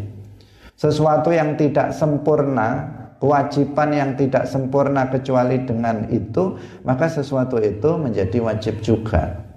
Sesuatu 0.77 1.33
yang 1.33 1.57
tidak 1.57 1.97
sempurna 1.97 2.99
kewajiban 3.19 3.91
yang 3.91 4.11
tidak 4.15 4.47
sempurna 4.47 5.11
kecuali 5.11 5.67
dengan 5.67 6.07
itu 6.09 6.55
maka 6.87 7.11
sesuatu 7.11 7.59
itu 7.59 7.99
menjadi 7.99 8.39
wajib 8.39 8.79
juga 8.79 9.48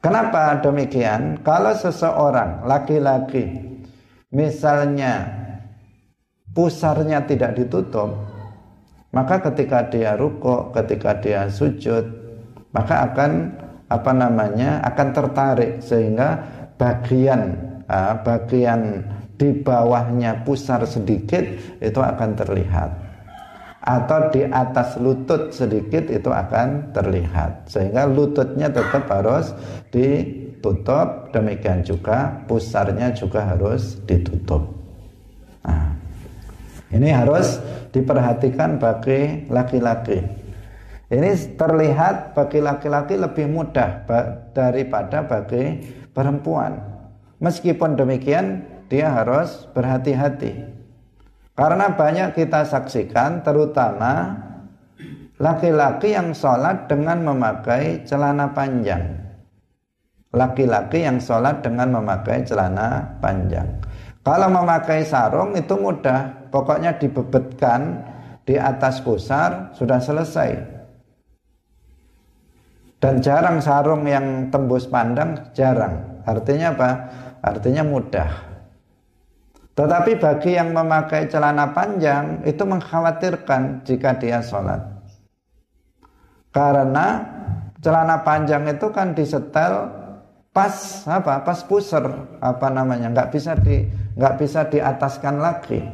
kenapa 0.00 0.60
demikian? 0.60 1.40
Kalau 1.40 1.72
seseorang 1.76 2.64
laki-laki 2.64 3.62
misalnya 4.32 5.30
pusarnya 6.52 7.24
tidak 7.28 7.56
ditutup 7.56 8.36
maka 9.16 9.40
ketika 9.48 9.88
dia 9.88 10.12
rukuk, 10.12 10.76
ketika 10.76 11.16
dia 11.16 11.48
sujud, 11.48 12.04
maka 12.76 13.08
akan 13.08 13.48
apa 13.88 14.12
namanya 14.12 14.84
akan 14.84 15.08
tertarik 15.16 15.80
sehingga 15.80 16.44
bagian 16.76 17.56
uh, 17.88 18.20
bagian 18.20 19.08
di 19.40 19.56
bawahnya 19.56 20.44
pusar 20.44 20.84
sedikit 20.84 21.44
itu 21.80 21.96
akan 21.96 22.36
terlihat 22.36 23.05
atau 23.86 24.34
di 24.34 24.42
atas 24.42 24.98
lutut 24.98 25.54
sedikit 25.54 26.10
itu 26.10 26.26
akan 26.26 26.90
terlihat 26.90 27.70
sehingga 27.70 28.02
lututnya 28.10 28.66
tetap 28.66 29.06
harus 29.06 29.54
ditutup 29.94 31.30
demikian 31.30 31.86
juga 31.86 32.42
pusarnya 32.50 33.14
juga 33.14 33.46
harus 33.46 34.02
ditutup 34.02 34.74
nah, 35.62 35.94
ini 36.90 37.14
harus 37.14 37.62
diperhatikan 37.96 38.76
bagi 38.76 39.48
laki-laki. 39.48 40.20
Ini 41.06 41.56
terlihat 41.56 42.36
bagi 42.36 42.60
laki-laki 42.60 43.14
lebih 43.16 43.46
mudah 43.48 44.04
daripada 44.52 45.24
bagi 45.24 45.80
perempuan. 46.12 46.76
Meskipun 47.38 47.94
demikian, 47.94 48.66
dia 48.90 49.14
harus 49.14 49.70
berhati-hati. 49.72 50.76
Karena 51.56 51.88
banyak 51.96 52.36
kita 52.36 52.68
saksikan 52.68 53.40
terutama 53.40 54.36
laki-laki 55.40 56.12
yang 56.12 56.36
sholat 56.36 56.84
dengan 56.84 57.24
memakai 57.24 58.04
celana 58.04 58.52
panjang. 58.52 59.24
Laki-laki 60.36 61.08
yang 61.08 61.16
sholat 61.16 61.64
dengan 61.64 61.96
memakai 61.96 62.44
celana 62.44 63.16
panjang. 63.24 63.80
Kalau 64.20 64.52
memakai 64.52 65.00
sarung 65.08 65.56
itu 65.56 65.72
mudah, 65.80 66.52
pokoknya 66.52 67.00
dibebetkan 67.00 68.04
di 68.44 68.60
atas 68.60 69.00
pusar 69.00 69.72
sudah 69.72 69.96
selesai 69.96 70.76
dan 72.96 73.20
jarang 73.20 73.60
sarung 73.60 74.08
yang 74.08 74.48
tembus 74.48 74.88
pandang 74.88 75.52
jarang 75.52 76.22
artinya 76.24 76.72
apa 76.72 76.90
artinya 77.44 77.86
mudah. 77.86 78.55
Tetapi 79.76 80.16
bagi 80.16 80.56
yang 80.56 80.72
memakai 80.72 81.28
celana 81.28 81.76
panjang 81.76 82.40
itu 82.48 82.64
mengkhawatirkan 82.64 83.84
jika 83.84 84.16
dia 84.16 84.40
sholat. 84.40 84.80
Karena 86.48 87.20
celana 87.84 88.24
panjang 88.24 88.64
itu 88.72 88.88
kan 88.88 89.12
disetel 89.12 89.92
pas 90.56 91.04
apa? 91.04 91.44
Pas 91.44 91.60
puser 91.60 92.08
apa 92.40 92.72
namanya? 92.72 93.12
nggak 93.12 93.28
bisa 93.28 93.52
di 93.60 93.84
nggak 94.16 94.34
bisa 94.40 94.64
diataskan 94.64 95.44
lagi. 95.44 95.84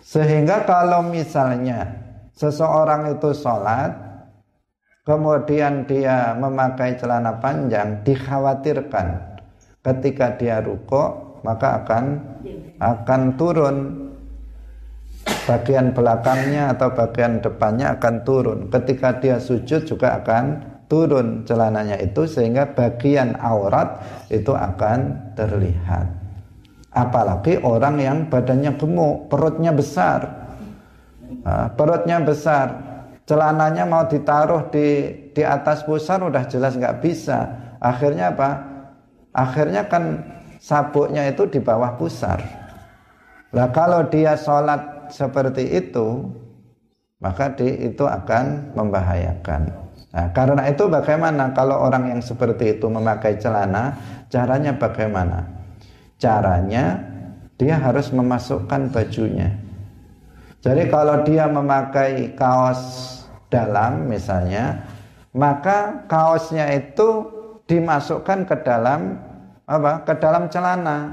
Sehingga 0.00 0.64
kalau 0.64 1.04
misalnya 1.04 1.84
seseorang 2.32 3.12
itu 3.12 3.36
sholat, 3.36 3.92
kemudian 5.04 5.84
dia 5.84 6.32
memakai 6.32 6.96
celana 6.96 7.36
panjang, 7.36 8.00
dikhawatirkan 8.08 9.27
ketika 9.82 10.34
dia 10.36 10.58
ruko 10.62 11.28
maka 11.42 11.84
akan 11.84 12.04
akan 12.78 13.20
turun. 13.38 13.76
Bagian 15.48 15.96
belakangnya 15.96 16.76
atau 16.76 16.92
bagian 16.92 17.40
depannya 17.40 17.96
akan 17.96 18.14
turun. 18.24 18.58
Ketika 18.68 19.16
dia 19.16 19.40
sujud 19.40 19.84
juga 19.88 20.20
akan 20.20 20.60
turun 20.88 21.44
celananya 21.44 22.00
itu 22.00 22.24
sehingga 22.28 22.72
bagian 22.72 23.36
aurat 23.40 24.00
itu 24.28 24.52
akan 24.52 25.32
terlihat. 25.36 26.08
Apalagi 26.92 27.60
orang 27.60 27.96
yang 28.00 28.18
badannya 28.28 28.76
gemuk 28.76 29.28
perutnya 29.28 29.72
besar. 29.72 30.20
Nah, 31.44 31.68
perutnya 31.76 32.20
besar. 32.20 32.66
Celananya 33.28 33.84
mau 33.84 34.08
ditaruh 34.08 34.72
di 34.72 35.12
di 35.32 35.44
atas 35.44 35.84
pusar 35.84 36.24
udah 36.24 36.44
jelas 36.48 36.76
nggak 36.76 37.04
bisa. 37.04 37.44
Akhirnya 37.80 38.32
apa 38.32 38.67
akhirnya 39.32 39.86
kan 39.88 40.24
sabuknya 40.58 41.28
itu 41.28 41.46
di 41.48 41.60
bawah 41.62 41.96
pusar. 41.96 42.40
Nah 43.54 43.68
kalau 43.72 44.04
dia 44.08 44.36
sholat 44.36 45.12
seperti 45.12 45.64
itu, 45.78 46.28
maka 47.18 47.50
di, 47.56 47.90
itu 47.90 48.04
akan 48.06 48.76
membahayakan. 48.78 49.88
Nah, 50.08 50.26
karena 50.32 50.64
itu 50.70 50.88
bagaimana 50.88 51.52
kalau 51.52 51.84
orang 51.84 52.16
yang 52.16 52.20
seperti 52.24 52.78
itu 52.78 52.88
memakai 52.88 53.36
celana, 53.36 53.92
caranya 54.32 54.72
bagaimana? 54.72 55.44
Caranya 56.16 57.04
dia 57.60 57.76
harus 57.76 58.08
memasukkan 58.14 58.88
bajunya. 58.94 59.52
Jadi 60.58 60.90
kalau 60.90 61.22
dia 61.22 61.46
memakai 61.46 62.34
kaos 62.34 62.80
dalam 63.52 64.10
misalnya, 64.10 64.86
maka 65.30 66.02
kaosnya 66.10 66.72
itu 66.74 67.37
dimasukkan 67.68 68.48
ke 68.48 68.56
dalam 68.64 69.20
apa? 69.68 70.02
Ke 70.02 70.16
dalam 70.16 70.48
celana. 70.48 71.12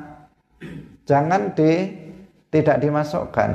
Jangan 1.06 1.54
di 1.54 1.92
tidak 2.50 2.82
dimasukkan. 2.82 3.52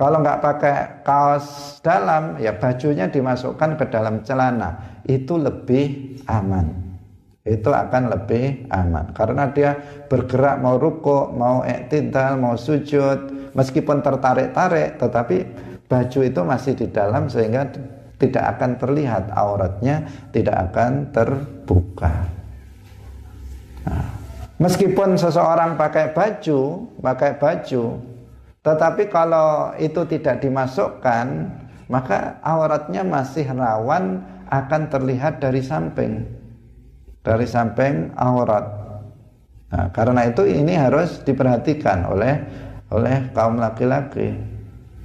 Kalau 0.00 0.24
nggak 0.24 0.40
pakai 0.40 0.76
kaos 1.04 1.76
dalam, 1.84 2.40
ya 2.40 2.56
bajunya 2.56 3.04
dimasukkan 3.12 3.76
ke 3.76 3.84
dalam 3.92 4.24
celana. 4.24 5.02
Itu 5.04 5.36
lebih 5.36 6.16
aman. 6.24 6.72
Itu 7.44 7.68
akan 7.68 8.08
lebih 8.08 8.72
aman. 8.72 9.12
Karena 9.12 9.52
dia 9.52 9.76
bergerak 10.08 10.56
mau 10.64 10.80
ruko, 10.80 11.28
mau 11.36 11.60
ektidal, 11.68 12.40
mau 12.40 12.56
sujud. 12.56 13.52
Meskipun 13.52 14.00
tertarik-tarik, 14.00 14.96
tetapi 14.96 15.36
baju 15.84 16.20
itu 16.24 16.40
masih 16.48 16.72
di 16.78 16.86
dalam 16.88 17.28
sehingga 17.28 17.68
tidak 18.20 18.56
akan 18.56 18.76
terlihat 18.76 19.32
auratnya, 19.32 20.04
tidak 20.30 20.70
akan 20.70 21.08
terbuka. 21.08 22.12
Nah, 23.88 24.06
meskipun 24.60 25.16
seseorang 25.16 25.80
pakai 25.80 26.12
baju, 26.12 26.84
pakai 27.00 27.40
baju, 27.40 27.84
tetapi 28.60 29.08
kalau 29.08 29.72
itu 29.80 30.04
tidak 30.04 30.44
dimasukkan, 30.44 31.26
maka 31.88 32.36
auratnya 32.44 33.00
masih 33.00 33.48
rawan 33.56 34.20
akan 34.52 34.82
terlihat 34.92 35.40
dari 35.40 35.64
samping, 35.64 36.28
dari 37.24 37.48
samping 37.48 38.12
aurat. 38.20 38.68
Nah, 39.72 39.88
karena 39.96 40.28
itu 40.28 40.44
ini 40.44 40.76
harus 40.76 41.24
diperhatikan 41.24 42.04
oleh 42.04 42.36
oleh 42.90 43.32
kaum 43.32 43.56
laki-laki. 43.56 44.59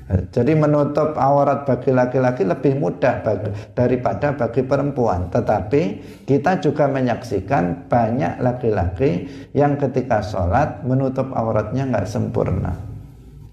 Jadi 0.06 0.54
menutup 0.54 1.18
aurat 1.18 1.65
bagi 1.65 1.89
laki-laki 1.89 2.46
lebih 2.46 2.78
mudah 2.78 3.26
bagi, 3.26 3.50
daripada 3.74 4.38
bagi 4.38 4.62
perempuan. 4.62 5.34
Tetapi 5.34 5.82
kita 6.30 6.62
juga 6.62 6.86
menyaksikan 6.86 7.89
banyak 7.89 8.38
laki-laki 8.38 9.26
yang 9.58 9.82
ketika 9.82 10.22
sholat 10.22 10.86
menutup 10.86 11.34
auratnya 11.34 11.89
nggak 11.89 12.06
sempurna. 12.06 12.78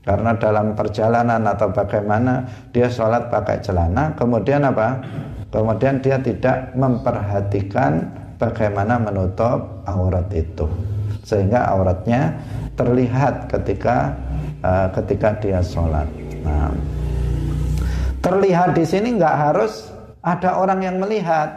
Karena 0.05 0.37
dalam 0.37 0.77
perjalanan 0.77 1.41
atau 1.47 1.73
bagaimana 1.73 2.45
dia 2.69 2.91
sholat 2.93 3.33
pakai 3.33 3.65
celana, 3.65 4.12
kemudian 4.12 4.61
apa? 4.69 5.01
Kemudian 5.49 6.05
dia 6.05 6.21
tidak 6.21 6.77
memperhatikan 6.77 8.12
bagaimana 8.37 8.99
menutup 9.01 9.87
aurat 9.88 10.27
itu, 10.35 10.67
sehingga 11.23 11.65
auratnya 11.71 12.35
terlihat 12.75 13.47
ketika 13.47 14.12
uh, 14.67 14.91
ketika 14.91 15.38
dia 15.38 15.62
sholat. 15.62 16.22
Nah, 16.42 16.70
terlihat 18.22 18.74
di 18.74 18.85
sini 18.87 19.18
nggak 19.18 19.37
harus 19.50 19.90
ada 20.22 20.59
orang 20.59 20.81
yang 20.83 20.96
melihat. 21.02 21.50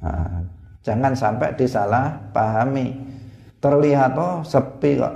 Nah, 0.00 0.44
jangan 0.80 1.12
sampai 1.12 1.52
disalah 1.56 2.32
pahami. 2.32 2.96
Terlihat 3.60 4.16
oh 4.16 4.40
sepi 4.40 4.96
kok, 4.96 5.14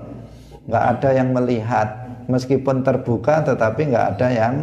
nggak 0.69 0.85
ada 0.97 1.11
yang 1.17 1.33
melihat. 1.33 1.89
Meskipun 2.25 2.85
terbuka, 2.85 3.45
tetapi 3.45 3.93
nggak 3.93 4.07
ada 4.17 4.29
yang 4.33 4.55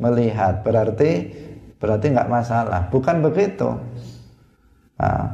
melihat. 0.00 0.60
Berarti 0.64 1.32
berarti 1.76 2.06
nggak 2.12 2.28
masalah. 2.32 2.88
Bukan 2.88 3.20
begitu. 3.20 3.76
Nah, 4.96 5.28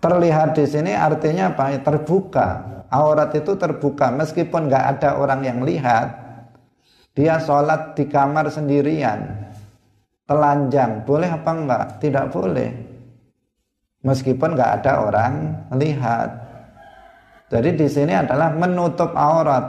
terlihat 0.00 0.56
di 0.56 0.64
sini 0.64 0.92
artinya 0.96 1.52
apa? 1.52 1.76
Terbuka. 1.80 2.48
Aurat 2.88 3.34
itu 3.36 3.52
terbuka 3.60 4.08
meskipun 4.14 4.72
nggak 4.72 4.84
ada 4.96 5.20
orang 5.20 5.44
yang 5.44 5.60
lihat, 5.60 6.25
dia 7.16 7.40
sholat 7.40 7.96
di 7.96 8.04
kamar 8.12 8.52
sendirian, 8.52 9.24
telanjang, 10.28 11.00
boleh 11.08 11.32
apa 11.32 11.50
enggak? 11.56 11.84
Tidak 11.96 12.26
boleh. 12.28 12.70
Meskipun 14.04 14.52
enggak 14.52 14.84
ada 14.84 14.92
orang 15.00 15.32
lihat. 15.72 16.28
Jadi 17.48 17.72
di 17.72 17.88
sini 17.88 18.12
adalah 18.12 18.52
menutup 18.52 19.16
aurat. 19.16 19.64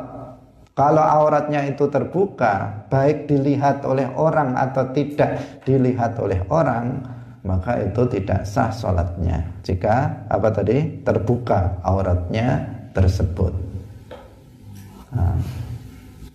Kalau 0.76 1.02
auratnya 1.02 1.64
itu 1.64 1.88
terbuka, 1.88 2.86
baik 2.92 3.32
dilihat 3.32 3.82
oleh 3.88 4.12
orang 4.14 4.54
atau 4.60 4.92
tidak 4.92 5.64
dilihat 5.64 6.20
oleh 6.20 6.44
orang, 6.52 7.00
maka 7.48 7.80
itu 7.80 8.04
tidak 8.12 8.44
sah 8.44 8.70
sholatnya. 8.76 9.42
Jika 9.64 10.28
apa 10.28 10.52
tadi 10.52 11.00
terbuka 11.00 11.80
auratnya 11.80 12.68
tersebut. 12.92 13.56
Nah. 15.16 15.57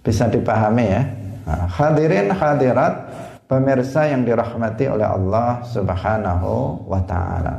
Bisa 0.03 0.27
dipahami 0.27 0.87
ya. 0.87 1.03
Nah, 1.47 1.67
hadirin 1.71 2.31
hadirat 2.31 2.95
pemirsa 3.47 4.11
yang 4.11 4.23
dirahmati 4.27 4.91
oleh 4.91 5.07
Allah 5.07 5.63
Subhanahu 5.67 6.83
wa 6.87 7.01
taala. 7.07 7.55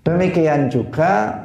Demikian 0.00 0.72
juga 0.72 1.36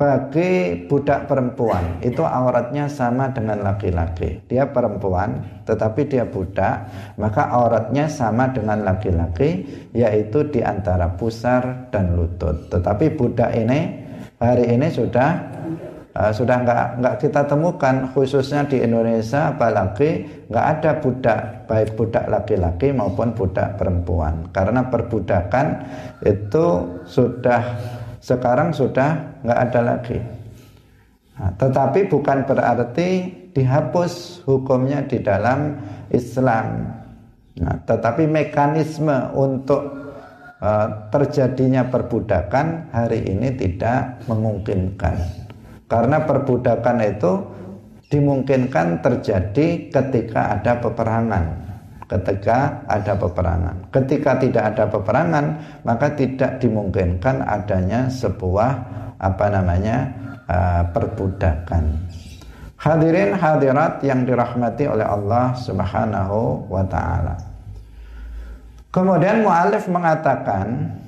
bagi 0.00 0.88
budak 0.88 1.28
perempuan 1.28 2.00
itu 2.00 2.24
auratnya 2.24 2.88
sama 2.88 3.28
dengan 3.36 3.60
laki-laki. 3.60 4.40
Dia 4.48 4.72
perempuan 4.72 5.60
tetapi 5.68 6.08
dia 6.08 6.24
budak, 6.24 6.88
maka 7.20 7.52
auratnya 7.52 8.08
sama 8.08 8.48
dengan 8.48 8.80
laki-laki 8.80 9.68
yaitu 9.92 10.48
di 10.48 10.64
antara 10.64 11.12
pusar 11.20 11.92
dan 11.92 12.16
lutut. 12.16 12.72
Tetapi 12.72 13.12
budak 13.12 13.52
ini 13.52 14.00
hari 14.40 14.72
ini 14.72 14.88
sudah 14.88 15.49
uh, 16.14 16.32
sudah 16.34 16.56
nggak 16.62 16.84
nggak 17.02 17.14
kita 17.22 17.42
temukan 17.46 18.10
khususnya 18.10 18.66
di 18.66 18.82
Indonesia 18.82 19.54
apalagi 19.54 20.26
nggak 20.50 20.66
ada 20.78 20.90
budak 20.98 21.40
baik 21.70 21.94
budak 21.94 22.24
laki-laki 22.26 22.90
maupun 22.90 23.30
budak 23.34 23.78
perempuan. 23.78 24.50
Karena 24.50 24.86
perbudakan 24.90 25.66
itu 26.26 26.66
sudah 27.06 27.62
sekarang 28.18 28.74
sudah 28.74 29.40
nggak 29.46 29.60
ada 29.70 29.80
lagi. 29.80 30.18
Nah, 31.40 31.50
tetapi 31.56 32.10
bukan 32.10 32.44
berarti 32.44 33.08
dihapus 33.56 34.44
hukumnya 34.44 35.08
di 35.08 35.24
dalam 35.24 35.72
Islam. 36.12 36.84
Nah, 37.56 37.76
tetapi 37.88 38.28
mekanisme 38.28 39.32
untuk 39.32 39.82
uh, 40.60 41.08
terjadinya 41.08 41.88
perbudakan 41.88 42.92
hari 42.92 43.24
ini 43.24 43.56
tidak 43.56 44.20
memungkinkan 44.28 45.39
karena 45.90 46.22
perbudakan 46.22 46.96
itu 47.02 47.32
dimungkinkan 48.10 49.02
terjadi 49.02 49.90
ketika 49.90 50.56
ada 50.58 50.78
peperangan. 50.78 51.44
ketika 52.10 52.82
ada 52.90 53.14
peperangan. 53.14 53.86
Ketika 53.94 54.34
tidak 54.42 54.74
ada 54.74 54.84
peperangan, 54.90 55.44
maka 55.86 56.10
tidak 56.18 56.58
dimungkinkan 56.58 57.46
adanya 57.46 58.10
sebuah 58.10 58.70
apa 59.14 59.46
namanya 59.46 60.10
uh, 60.50 60.82
perbudakan. 60.90 62.02
Hadirin 62.82 63.38
hadirat 63.38 64.02
yang 64.02 64.26
dirahmati 64.26 64.90
oleh 64.90 65.06
Allah 65.06 65.54
Subhanahu 65.54 66.66
wa 66.66 66.82
taala. 66.90 67.38
Kemudian 68.90 69.46
muallif 69.46 69.86
mengatakan 69.86 70.98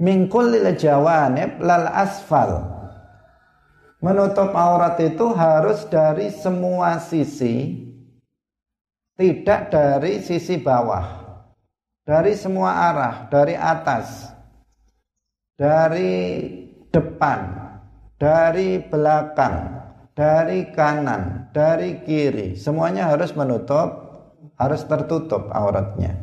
mingkul 0.00 0.48
lil 0.48 0.72
jawanib 0.80 1.60
lal 1.60 1.92
asfal. 1.92 2.71
Menutup 4.02 4.50
aurat 4.50 4.98
itu 4.98 5.30
harus 5.30 5.86
dari 5.86 6.34
semua 6.34 6.98
sisi 6.98 7.86
tidak 9.14 9.70
dari 9.70 10.18
sisi 10.18 10.58
bawah, 10.58 11.06
dari 12.02 12.34
semua 12.34 12.90
arah, 12.90 13.30
dari 13.30 13.54
atas, 13.54 14.34
dari 15.54 16.10
depan, 16.90 17.40
dari 18.18 18.82
belakang, 18.82 19.70
dari 20.18 20.74
kanan, 20.74 21.54
dari 21.54 22.02
kiri, 22.02 22.58
semuanya 22.58 23.06
harus 23.06 23.30
menutup, 23.38 23.88
harus 24.58 24.82
tertutup 24.82 25.46
auratnya. 25.54 26.18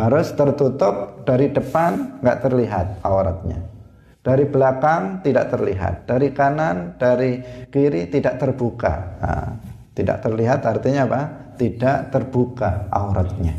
Harus 0.00 0.32
tertutup 0.32 1.28
dari 1.28 1.52
depan 1.52 2.18
nggak 2.24 2.40
terlihat 2.40 2.86
auratnya. 3.04 3.73
Dari 4.24 4.48
belakang 4.48 5.20
tidak 5.20 5.52
terlihat, 5.52 6.08
dari 6.08 6.32
kanan, 6.32 6.96
dari 6.96 7.44
kiri 7.68 8.08
tidak 8.08 8.40
terbuka. 8.40 9.20
Nah, 9.20 9.48
tidak 9.92 10.24
terlihat 10.24 10.64
artinya 10.64 11.04
apa? 11.04 11.22
Tidak 11.60 12.08
terbuka 12.08 12.88
auratnya. 12.88 13.52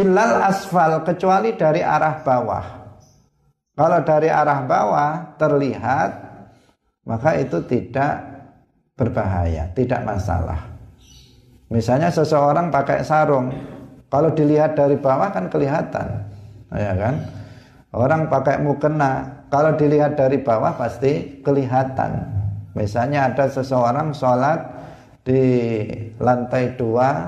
Ilal 0.00 0.34
asfal 0.48 1.04
kecuali 1.04 1.52
dari 1.60 1.84
arah 1.84 2.24
bawah. 2.24 2.66
Kalau 3.76 4.00
dari 4.00 4.32
arah 4.32 4.60
bawah 4.64 5.12
terlihat 5.36 6.10
maka 7.10 7.36
itu 7.36 7.58
tidak 7.66 8.22
berbahaya, 8.94 9.66
tidak 9.74 10.06
masalah. 10.06 10.70
Misalnya 11.72 12.06
seseorang 12.12 12.70
pakai 12.70 13.02
sarung, 13.02 13.50
kalau 14.06 14.30
dilihat 14.30 14.78
dari 14.78 14.94
bawah 14.94 15.34
kan 15.34 15.50
kelihatan, 15.50 16.29
ya 16.74 16.94
kan? 16.94 17.14
Orang 17.90 18.30
pakai 18.30 18.62
mukena, 18.62 19.42
kalau 19.50 19.74
dilihat 19.74 20.14
dari 20.14 20.38
bawah 20.38 20.78
pasti 20.78 21.42
kelihatan. 21.42 22.22
Misalnya 22.78 23.34
ada 23.34 23.50
seseorang 23.50 24.14
sholat 24.14 24.62
di 25.26 25.42
lantai 26.22 26.78
dua 26.78 27.26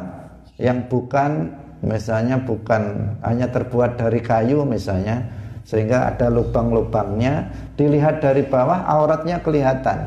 yang 0.63 0.87
bukan 0.87 1.51
misalnya 1.83 2.39
bukan 2.39 3.15
hanya 3.27 3.51
terbuat 3.51 3.99
dari 3.99 4.23
kayu 4.23 4.63
misalnya 4.63 5.27
sehingga 5.67 6.15
ada 6.15 6.31
lubang-lubangnya 6.31 7.51
dilihat 7.75 8.23
dari 8.23 8.47
bawah 8.47 8.87
auratnya 8.87 9.43
kelihatan 9.43 9.99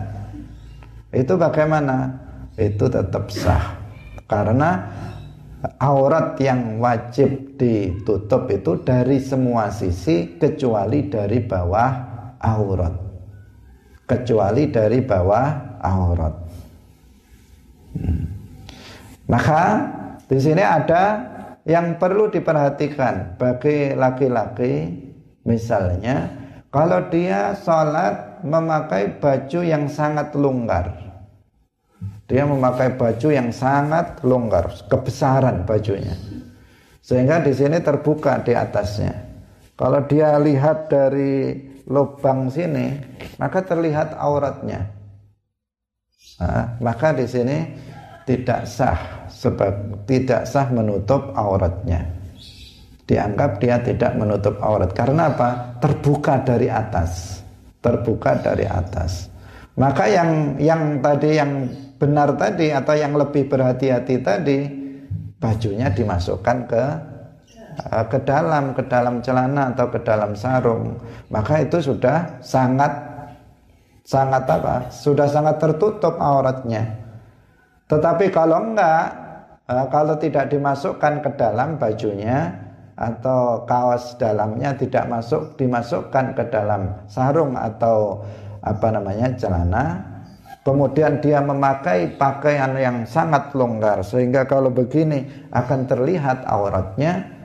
itu 1.12 1.36
bagaimana 1.36 2.16
itu 2.56 2.88
tetap 2.88 3.28
sah 3.28 3.76
karena 4.28 4.88
aurat 5.80 6.38
yang 6.42 6.78
wajib 6.82 7.58
ditutup 7.60 8.50
itu 8.52 8.82
dari 8.84 9.18
semua 9.22 9.72
sisi 9.74 10.38
kecuali 10.38 11.08
dari 11.10 11.40
bawah 11.42 11.92
aurat 12.42 13.06
kecuali 14.06 14.70
dari 14.70 15.02
bawah 15.02 15.82
aurat. 15.82 16.36
Hmm. 17.98 18.24
Maka 19.26 19.64
di 20.30 20.38
sini 20.38 20.62
ada 20.62 21.04
yang 21.66 21.98
perlu 21.98 22.30
diperhatikan 22.30 23.42
bagi 23.42 23.98
laki-laki 23.98 24.94
misalnya 25.50 26.30
kalau 26.70 27.10
dia 27.10 27.58
sholat 27.58 28.46
memakai 28.46 29.18
baju 29.18 29.60
yang 29.66 29.90
sangat 29.90 30.38
longgar 30.38 31.05
dia 32.26 32.44
memakai 32.46 32.98
baju 32.98 33.28
yang 33.30 33.50
sangat 33.54 34.22
longgar 34.26 34.70
kebesaran 34.90 35.66
bajunya 35.66 36.18
sehingga 37.06 37.42
di 37.42 37.54
sini 37.54 37.78
terbuka 37.82 38.42
di 38.42 38.54
atasnya 38.58 39.36
kalau 39.76 40.08
dia 40.08 40.40
lihat 40.40 40.88
dari 40.88 41.60
lubang 41.92 42.48
sini, 42.48 42.96
maka 43.36 43.60
terlihat 43.60 44.16
auratnya. 44.16 44.88
Nah, 46.40 46.80
maka 46.80 47.12
di 47.12 47.28
sini 47.28 47.58
tidak 48.24 48.64
sah 48.68 49.28
sebab 49.28 50.08
tidak 50.08 50.48
sah 50.48 50.72
menutup 50.72 51.36
auratnya. 51.36 52.08
Dianggap 53.06 53.62
dia 53.62 53.78
tidak 53.84 54.18
menutup 54.18 54.58
aurat 54.64 54.90
karena 54.96 55.30
apa? 55.30 55.78
Terbuka 55.78 56.42
dari 56.42 56.72
atas. 56.72 57.44
Terbuka 57.84 58.42
dari 58.42 58.66
atas. 58.66 59.30
Maka 59.78 60.10
yang 60.10 60.58
yang 60.58 61.04
tadi 61.04 61.38
yang 61.38 61.70
benar 61.96 62.36
tadi 62.36 62.72
atau 62.72 62.96
yang 62.96 63.16
lebih 63.16 63.48
berhati-hati 63.48 64.16
tadi 64.20 64.60
bajunya 65.40 65.92
dimasukkan 65.92 66.58
ke 66.68 66.84
Eh, 67.76 68.06
ke 68.08 68.24
dalam 68.24 68.72
ke 68.72 68.88
dalam 68.88 69.20
celana 69.20 69.76
atau 69.76 69.92
ke 69.92 70.00
dalam 70.00 70.32
sarung. 70.32 70.96
Maka 71.28 71.60
itu 71.60 71.84
sudah 71.84 72.40
sangat 72.40 72.88
sangat 74.08 74.48
apa? 74.48 74.88
Sudah 74.88 75.28
sangat 75.28 75.60
tertutup 75.60 76.16
auratnya. 76.16 76.88
Tetapi 77.92 78.32
kalau 78.32 78.72
enggak 78.72 79.12
eh, 79.68 79.86
kalau 79.92 80.16
tidak 80.16 80.48
dimasukkan 80.56 81.20
ke 81.20 81.30
dalam 81.36 81.76
bajunya 81.76 82.64
atau 82.96 83.68
kaos 83.68 84.16
dalamnya 84.16 84.72
tidak 84.80 85.12
masuk 85.12 85.60
dimasukkan 85.60 86.32
ke 86.32 86.48
dalam 86.48 86.96
sarung 87.12 87.60
atau 87.60 88.24
apa 88.64 88.88
namanya 88.88 89.36
celana 89.36 90.15
kemudian 90.66 91.22
dia 91.22 91.40
memakai 91.46 92.18
pakaian 92.18 92.74
yang 92.74 93.06
sangat 93.06 93.54
longgar 93.54 94.02
sehingga 94.02 94.50
kalau 94.50 94.74
begini 94.74 95.48
akan 95.54 95.86
terlihat 95.86 96.44
auratnya 96.50 97.36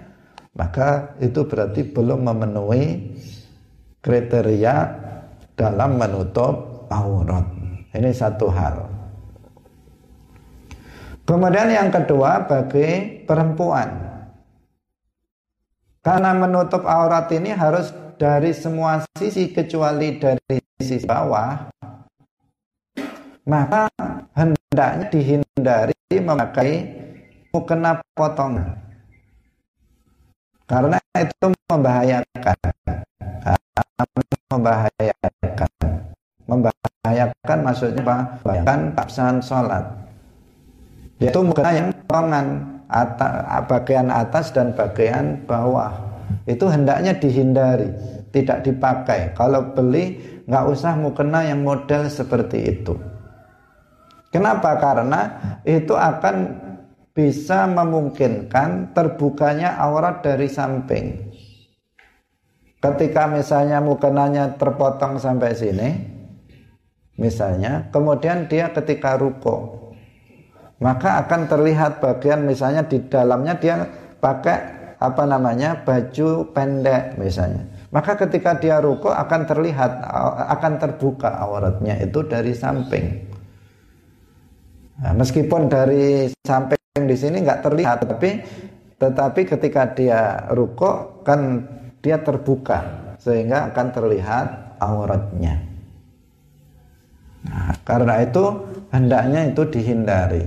maka 0.57 1.15
itu 1.23 1.47
berarti 1.47 1.87
belum 1.87 2.27
memenuhi 2.27 3.15
kriteria 4.01 4.77
dalam 5.55 6.01
menutup 6.01 6.89
aurat. 6.89 7.47
Ini 7.93 8.11
satu 8.11 8.49
hal. 8.49 8.77
Kemudian 11.29 11.71
yang 11.71 11.89
kedua 11.95 12.49
bagi 12.49 13.23
perempuan. 13.23 14.09
Karena 16.01 16.33
menutup 16.33 16.83
aurat 16.89 17.29
ini 17.31 17.53
harus 17.53 17.93
dari 18.17 18.57
semua 18.57 19.05
sisi 19.15 19.53
kecuali 19.53 20.17
dari 20.17 20.59
sisi 20.81 21.05
bawah. 21.05 21.71
Maka 23.51 23.91
hendaknya 24.39 25.11
dihindari 25.11 25.99
memakai 26.15 26.87
mukena 27.51 27.99
potongan. 28.15 28.79
Karena 30.71 31.03
itu 31.19 31.51
membahayakan. 31.67 32.59
Membahayakan. 34.55 35.71
Membahayakan 36.47 37.59
maksudnya 37.67 38.03
apa? 38.07 38.17
Bahkan 38.47 38.79
absen 38.95 39.43
sholat. 39.43 39.83
Yaitu 41.19 41.43
mukena 41.43 41.75
yang 41.75 41.91
potongan 42.07 42.47
atas, 42.87 43.35
bagian 43.67 44.15
atas 44.15 44.55
dan 44.55 44.71
bagian 44.79 45.43
bawah. 45.51 45.91
Itu 46.47 46.71
hendaknya 46.71 47.19
dihindari 47.19 47.91
tidak 48.31 48.63
dipakai. 48.63 49.35
Kalau 49.35 49.75
beli 49.75 50.23
nggak 50.47 50.65
usah 50.71 50.95
mukena 50.95 51.43
yang 51.43 51.67
model 51.67 52.07
seperti 52.07 52.79
itu 52.79 52.95
kenapa 54.31 54.79
karena 54.79 55.21
itu 55.67 55.93
akan 55.93 56.37
bisa 57.11 57.67
memungkinkan 57.69 58.95
terbukanya 58.97 59.77
aurat 59.77 60.23
dari 60.25 60.49
samping. 60.49 61.29
Ketika 62.81 63.29
misalnya 63.29 63.85
mukenanya 63.85 64.57
terpotong 64.57 65.21
sampai 65.21 65.53
sini, 65.53 65.89
misalnya, 67.21 67.93
kemudian 67.93 68.49
dia 68.49 68.73
ketika 68.73 69.21
ruko, 69.21 69.93
maka 70.81 71.21
akan 71.21 71.45
terlihat 71.45 72.01
bagian 72.01 72.49
misalnya 72.49 72.89
di 72.89 73.05
dalamnya 73.05 73.61
dia 73.61 73.85
pakai 74.17 74.81
apa 74.97 75.29
namanya 75.29 75.85
baju 75.85 76.49
pendek 76.57 77.21
misalnya. 77.21 77.69
Maka 77.93 78.17
ketika 78.17 78.57
dia 78.57 78.81
ruko 78.81 79.13
akan 79.13 79.45
terlihat 79.45 80.01
akan 80.57 80.73
terbuka 80.81 81.29
auratnya 81.37 82.01
itu 82.01 82.25
dari 82.25 82.57
samping. 82.57 83.30
Nah, 85.01 85.13
meskipun 85.17 85.73
dari 85.73 86.29
samping 86.45 86.77
di 87.09 87.17
sini 87.17 87.41
nggak 87.41 87.65
terlihat 87.65 88.05
tapi 88.05 88.45
tetapi 89.01 89.41
ketika 89.49 89.89
dia 89.97 90.45
ruko 90.53 91.25
kan 91.25 91.65
dia 92.05 92.21
terbuka 92.21 92.85
sehingga 93.17 93.73
akan 93.73 93.87
terlihat 93.97 94.47
auratnya. 94.77 95.57
Nah, 97.49 97.73
karena 97.89 98.21
itu 98.21 98.45
hendaknya 98.93 99.49
itu 99.49 99.63
dihindari. 99.73 100.45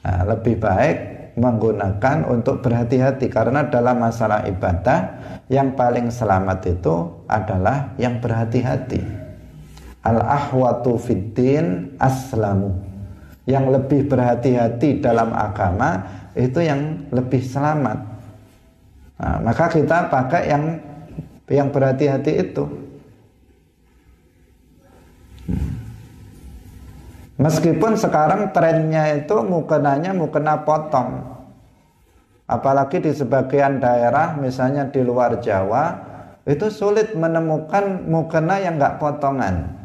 Nah, 0.00 0.20
lebih 0.24 0.56
baik 0.56 0.96
menggunakan 1.36 2.24
untuk 2.24 2.64
berhati-hati 2.64 3.28
karena 3.28 3.68
dalam 3.68 4.00
masalah 4.00 4.48
ibadah 4.48 5.20
yang 5.52 5.76
paling 5.76 6.08
selamat 6.08 6.64
itu 6.72 6.94
adalah 7.28 7.92
yang 8.00 8.16
berhati-hati. 8.18 9.04
Al 10.08 10.24
ahwatu 10.24 10.96
fiddin 10.96 11.92
aslamu. 12.00 12.87
Yang 13.48 13.64
lebih 13.80 14.12
berhati-hati 14.12 15.00
dalam 15.00 15.32
agama 15.32 16.04
itu 16.36 16.60
yang 16.60 17.08
lebih 17.08 17.40
selamat. 17.40 17.98
Nah, 19.18 19.36
maka 19.40 19.72
kita 19.72 20.12
pakai 20.12 20.52
yang 20.52 20.64
yang 21.48 21.72
berhati-hati 21.72 22.32
itu. 22.44 22.64
Meskipun 27.38 27.94
sekarang 27.94 28.50
trennya 28.50 29.14
itu 29.14 29.40
mukenanya 29.46 30.10
mukena 30.10 30.66
potong. 30.66 31.38
Apalagi 32.50 32.98
di 32.98 33.14
sebagian 33.14 33.78
daerah 33.78 34.34
misalnya 34.34 34.90
di 34.90 35.00
luar 35.06 35.38
Jawa 35.38 35.84
itu 36.48 36.66
sulit 36.72 37.14
menemukan 37.14 38.08
mukena 38.10 38.58
yang 38.58 38.74
nggak 38.74 38.98
potongan. 38.98 39.77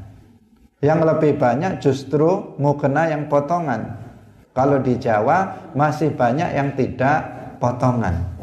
Yang 0.83 0.99
lebih 1.15 1.39
banyak 1.39 1.79
justru 1.79 2.59
mukena 2.59 3.07
yang 3.07 3.31
potongan. 3.31 4.03
Kalau 4.51 4.83
di 4.83 4.99
Jawa 4.99 5.71
masih 5.73 6.11
banyak 6.11 6.51
yang 6.51 6.75
tidak 6.75 7.23
potongan. 7.63 8.33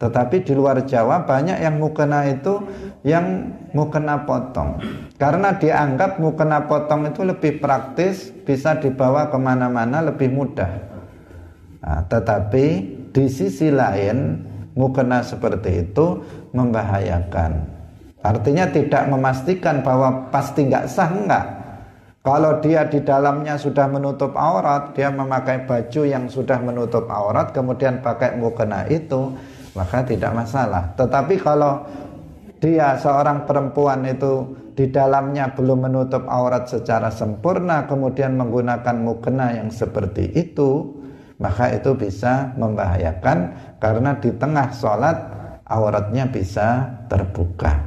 Tetapi 0.00 0.40
di 0.40 0.56
luar 0.56 0.80
Jawa 0.88 1.28
banyak 1.28 1.60
yang 1.60 1.76
mukena 1.76 2.24
itu 2.24 2.56
yang 3.04 3.52
mukena 3.76 4.24
potong. 4.24 4.80
Karena 5.20 5.52
dianggap 5.52 6.16
mukena 6.16 6.64
potong 6.64 7.12
itu 7.12 7.20
lebih 7.20 7.60
praktis, 7.60 8.32
bisa 8.32 8.80
dibawa 8.80 9.28
ke 9.28 9.36
mana-mana 9.36 10.00
lebih 10.00 10.32
mudah. 10.32 10.72
Nah, 11.84 12.00
tetapi 12.08 12.66
di 13.12 13.24
sisi 13.28 13.68
lain 13.68 14.40
mukena 14.72 15.20
seperti 15.20 15.84
itu 15.84 16.24
membahayakan. 16.56 17.52
Artinya 18.24 18.72
tidak 18.72 19.04
memastikan 19.04 19.84
bahwa 19.84 20.32
pasti 20.32 20.64
nggak 20.64 20.88
sah 20.88 21.12
enggak. 21.12 21.59
Kalau 22.20 22.60
dia 22.60 22.84
di 22.84 23.00
dalamnya 23.00 23.56
sudah 23.56 23.88
menutup 23.88 24.36
aurat, 24.36 24.92
dia 24.92 25.08
memakai 25.08 25.64
baju 25.64 26.04
yang 26.04 26.28
sudah 26.28 26.60
menutup 26.60 27.08
aurat, 27.08 27.48
kemudian 27.56 28.04
pakai 28.04 28.36
mukena 28.36 28.84
itu, 28.92 29.32
maka 29.72 30.04
tidak 30.04 30.36
masalah. 30.36 30.92
Tetapi 31.00 31.40
kalau 31.40 31.80
dia 32.60 33.00
seorang 33.00 33.48
perempuan 33.48 34.04
itu 34.04 34.52
di 34.76 34.92
dalamnya 34.92 35.52
belum 35.56 35.88
menutup 35.88 36.28
aurat 36.28 36.68
secara 36.68 37.08
sempurna 37.08 37.88
kemudian 37.88 38.36
menggunakan 38.36 38.96
mukena 39.00 39.56
yang 39.56 39.72
seperti 39.72 40.32
itu 40.36 41.00
maka 41.40 41.72
itu 41.72 41.96
bisa 41.96 42.52
membahayakan 42.56 43.38
karena 43.80 44.16
di 44.20 44.32
tengah 44.36 44.72
sholat 44.76 45.16
auratnya 45.68 46.28
bisa 46.28 46.96
terbuka 47.08 47.80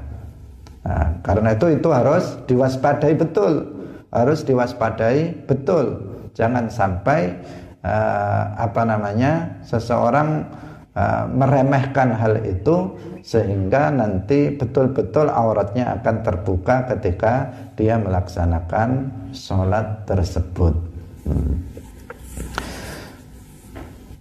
nah, 0.85 1.17
karena 1.21 1.57
itu 1.57 1.81
itu 1.81 1.89
harus 1.89 2.37
diwaspadai 2.49 3.13
betul 3.17 3.72
harus 4.13 4.45
diwaspadai 4.45 5.49
betul 5.49 6.13
jangan 6.37 6.69
sampai 6.69 7.33
uh, 7.81 8.43
apa 8.57 8.81
namanya 8.85 9.57
seseorang 9.65 10.45
uh, 10.93 11.25
meremehkan 11.29 12.13
hal 12.13 12.41
itu 12.45 12.93
sehingga 13.23 13.89
nanti 13.89 14.51
betul-betul 14.53 15.31
auratnya 15.31 15.95
akan 15.99 16.15
terbuka 16.21 16.91
ketika 16.91 17.49
dia 17.79 17.95
melaksanakan 17.95 19.09
sholat 19.31 20.03
tersebut. 20.03 20.75
Hmm. 21.23 21.55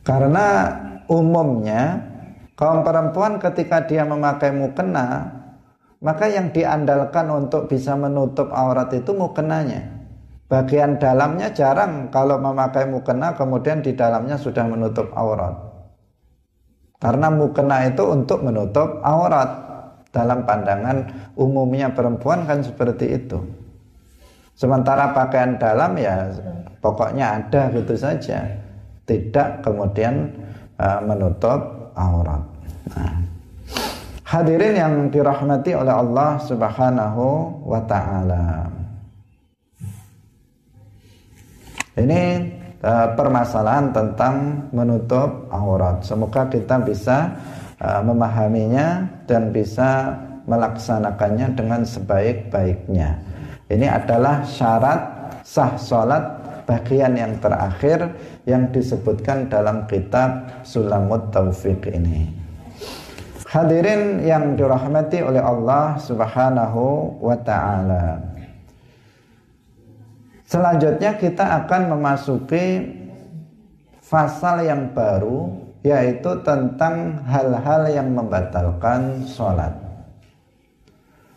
Karena 0.07 0.47
umumnya 1.11 1.99
kaum 2.55 2.87
perempuan 2.87 3.43
ketika 3.43 3.83
dia 3.87 4.07
memakai 4.07 4.55
mukena, 4.55 5.42
maka 6.03 6.27
yang 6.27 6.51
diandalkan 6.51 7.31
untuk 7.31 7.71
bisa 7.71 7.95
menutup 7.95 8.51
aurat 8.51 8.91
itu 8.91 9.15
mukenanya. 9.15 10.03
Bagian 10.51 10.99
dalamnya 10.99 11.55
jarang 11.55 12.11
kalau 12.13 12.37
memakai 12.43 12.91
mukena 12.91 13.33
kemudian 13.39 13.81
di 13.81 13.95
dalamnya 13.95 14.37
sudah 14.37 14.67
menutup 14.67 15.15
aurat. 15.15 15.55
Karena 16.99 17.31
mukena 17.33 17.87
itu 17.87 18.03
untuk 18.05 18.43
menutup 18.43 19.01
aurat. 19.01 19.71
Dalam 20.13 20.45
pandangan 20.45 21.09
umumnya 21.41 21.89
perempuan 21.97 22.45
kan 22.45 22.61
seperti 22.61 23.17
itu. 23.17 23.41
Sementara 24.53 25.17
pakaian 25.17 25.57
dalam 25.57 25.97
ya 25.97 26.29
pokoknya 26.85 27.41
ada 27.41 27.73
gitu 27.73 27.97
saja. 27.97 28.45
Tidak 29.09 29.65
kemudian 29.65 30.37
uh, 30.77 31.01
menutup 31.01 31.95
aurat. 31.97 32.45
Nah. 32.93 33.32
Hadirin 34.33 34.81
yang 34.81 34.95
dirahmati 35.13 35.77
oleh 35.77 35.93
Allah 35.93 36.41
Subhanahu 36.41 37.53
wa 37.69 37.85
taala. 37.85 38.65
Ini 41.93 42.41
uh, 42.81 43.13
permasalahan 43.13 43.93
tentang 43.93 44.65
menutup 44.73 45.53
aurat. 45.53 46.01
Semoga 46.01 46.49
kita 46.49 46.81
bisa 46.81 47.29
uh, 47.77 48.01
memahaminya 48.01 49.05
dan 49.29 49.53
bisa 49.53 50.17
melaksanakannya 50.49 51.53
dengan 51.53 51.85
sebaik-baiknya. 51.85 53.21
Ini 53.69 53.85
adalah 53.85 54.49
syarat 54.49 55.01
sah 55.45 55.77
salat 55.77 56.25
bagian 56.65 57.21
yang 57.21 57.37
terakhir 57.37 58.17
yang 58.49 58.73
disebutkan 58.73 59.53
dalam 59.53 59.85
kitab 59.85 60.65
Sulamut 60.65 61.29
Taufik 61.29 61.85
ini. 61.93 62.42
Hadirin 63.53 64.25
yang 64.25 64.57
dirahmati 64.57 65.21
oleh 65.21 65.45
Allah 65.45 66.01
Subhanahu 66.01 67.21
wa 67.21 67.37
taala. 67.37 68.17
Selanjutnya 70.49 71.21
kita 71.21 71.61
akan 71.61 71.93
memasuki 71.93 72.81
pasal 74.09 74.65
yang 74.65 74.97
baru 74.97 75.53
yaitu 75.85 76.41
tentang 76.41 77.21
hal-hal 77.29 77.93
yang 77.93 78.09
membatalkan 78.17 79.29
sholat. 79.29 79.77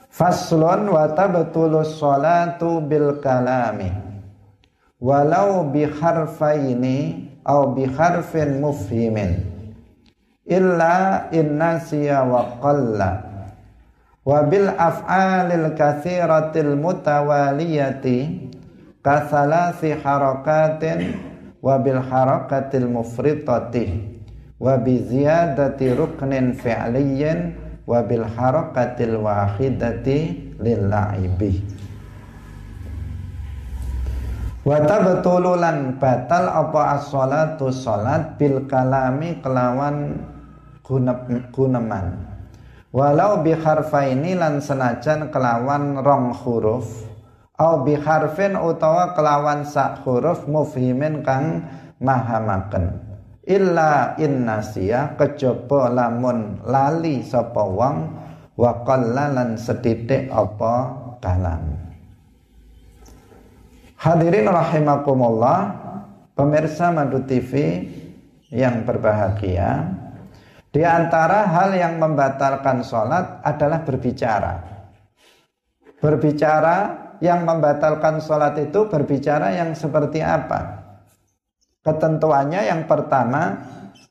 Faslun 0.08 0.88
wa 0.88 1.12
tabtulu 1.12 1.84
sholatu 1.84 2.80
bil 2.80 3.19
kalami 3.19 3.91
walau 5.04 5.67
bi 5.67 5.84
harfaini 5.84 7.28
au 7.43 7.75
bi 7.75 7.84
harfin 7.84 8.63
mufhimin 8.63 9.54
illa 10.45 11.27
innasiya 11.34 12.21
wa 12.25 12.62
qalla. 12.62 13.12
Wa 14.25 14.45
bil 14.49 14.69
af'alil 14.73 15.77
kathiratil 15.77 16.73
mutawaliyati 16.77 18.49
kasalasi 19.05 19.93
harakatin 20.01 21.13
wa 21.62 21.77
bil 21.77 22.01
harakatil 22.01 22.89
mufritati 22.89 24.17
wa 24.58 24.81
bi 24.81 24.97
ziyadati 24.97 25.93
ruknin 25.93 26.58
fi'liyin 26.58 27.53
wa 27.86 28.01
bil 28.01 28.25
harakatil 28.25 29.21
wahidati 29.21 30.17
lil 30.58 30.81
la'ibi. 30.89 31.62
Wa 34.65 34.81
tabtululan 34.81 36.01
batal 36.01 36.49
apa 36.49 36.97
as-salatu 36.97 37.69
salat 37.69 38.41
bil 38.41 38.65
kalami 38.65 39.38
kelawan 39.45 40.17
guneman 40.86 42.08
walau 42.93 43.41
bi 43.41 43.58
harfaini 43.58 44.38
lan 44.38 44.62
senajan 44.62 45.34
kelawan 45.34 46.00
rong 46.00 46.32
huruf 46.45 47.06
au 47.60 47.84
bi 47.84 47.95
harfin 47.95 48.56
utawa 48.60 49.15
kelawan 49.15 49.63
sak 49.63 50.04
huruf 50.04 50.48
mufhimin 50.48 51.24
kang 51.24 51.63
mahamaken. 52.00 53.02
Illa 53.45 54.17
innasiya 54.17 55.13
kejaba 55.21 55.93
lamun 55.93 56.65
lali 56.65 57.21
sapa 57.21 57.62
wong 57.62 57.98
wa 58.58 58.71
qallalan 58.82 59.54
sedidik 59.54 60.34
apa 60.34 60.74
kalam. 61.21 61.63
Hadirin 64.02 64.50
rahimakumullah 64.50 65.60
pemirsa 66.34 66.89
Madu 66.89 67.21
TV 67.30 67.86
yang 68.50 68.82
berbahagia 68.82 69.93
di 70.75 70.83
antara 70.83 71.47
hal 71.47 71.71
yang 71.71 71.95
membatalkan 71.95 72.83
sholat 72.83 73.39
adalah 73.47 73.88
berbicara 73.88 74.75
berbicara 76.05 76.77
yang 77.23 77.47
membatalkan 77.47 78.21
sholat 78.21 78.53
itu 78.61 78.85
berbicara 78.85 79.55
yang 79.57 79.73
seperti 79.73 80.21
apa? 80.21 80.85
Ketentuannya 81.81 82.69
yang 82.69 82.85
pertama 82.85 83.57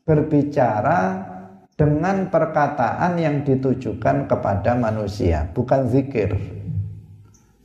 berbicara 0.03 1.31
dengan 1.75 2.31
perkataan 2.31 3.19
yang 3.19 3.43
ditujukan 3.43 4.31
kepada 4.31 4.79
manusia, 4.79 5.47
bukan 5.55 5.91
zikir. 5.91 6.35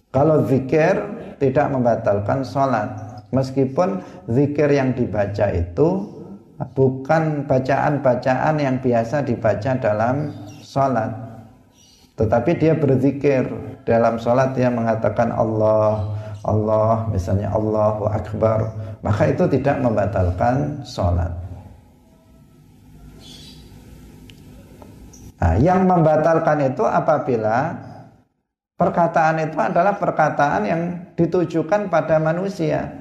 Kalau 0.09 0.45
zikir 0.49 0.97
tidak 1.37 1.67
membatalkan 1.73 2.41
sholat. 2.45 3.09
Meskipun 3.29 4.01
zikir 4.25 4.73
yang 4.73 4.97
dibaca 4.97 5.53
itu 5.53 6.18
bukan 6.59 7.47
bacaan-bacaan 7.47 8.55
yang 8.59 8.83
biasa 8.83 9.23
dibaca 9.23 9.71
dalam 9.79 10.35
sholat. 10.59 11.11
Tetapi 12.19 12.51
dia 12.59 12.75
berzikir 12.75 13.47
dalam 13.87 14.19
sholat 14.19 14.51
dia 14.51 14.67
mengatakan 14.67 15.31
Allah, 15.31 16.03
Allah, 16.43 17.07
misalnya 17.07 17.47
Allahu 17.55 18.11
Akbar. 18.11 18.75
Maka 18.99 19.31
itu 19.31 19.47
tidak 19.47 19.79
membatalkan 19.79 20.83
sholat. 20.83 21.31
Nah, 25.39 25.55
yang 25.55 25.87
membatalkan 25.87 26.67
itu 26.67 26.83
apabila 26.83 27.71
perkataan 28.75 29.47
itu 29.47 29.55
adalah 29.55 29.95
perkataan 29.95 30.61
yang 30.67 30.81
ditujukan 31.15 31.87
pada 31.87 32.19
manusia. 32.19 32.91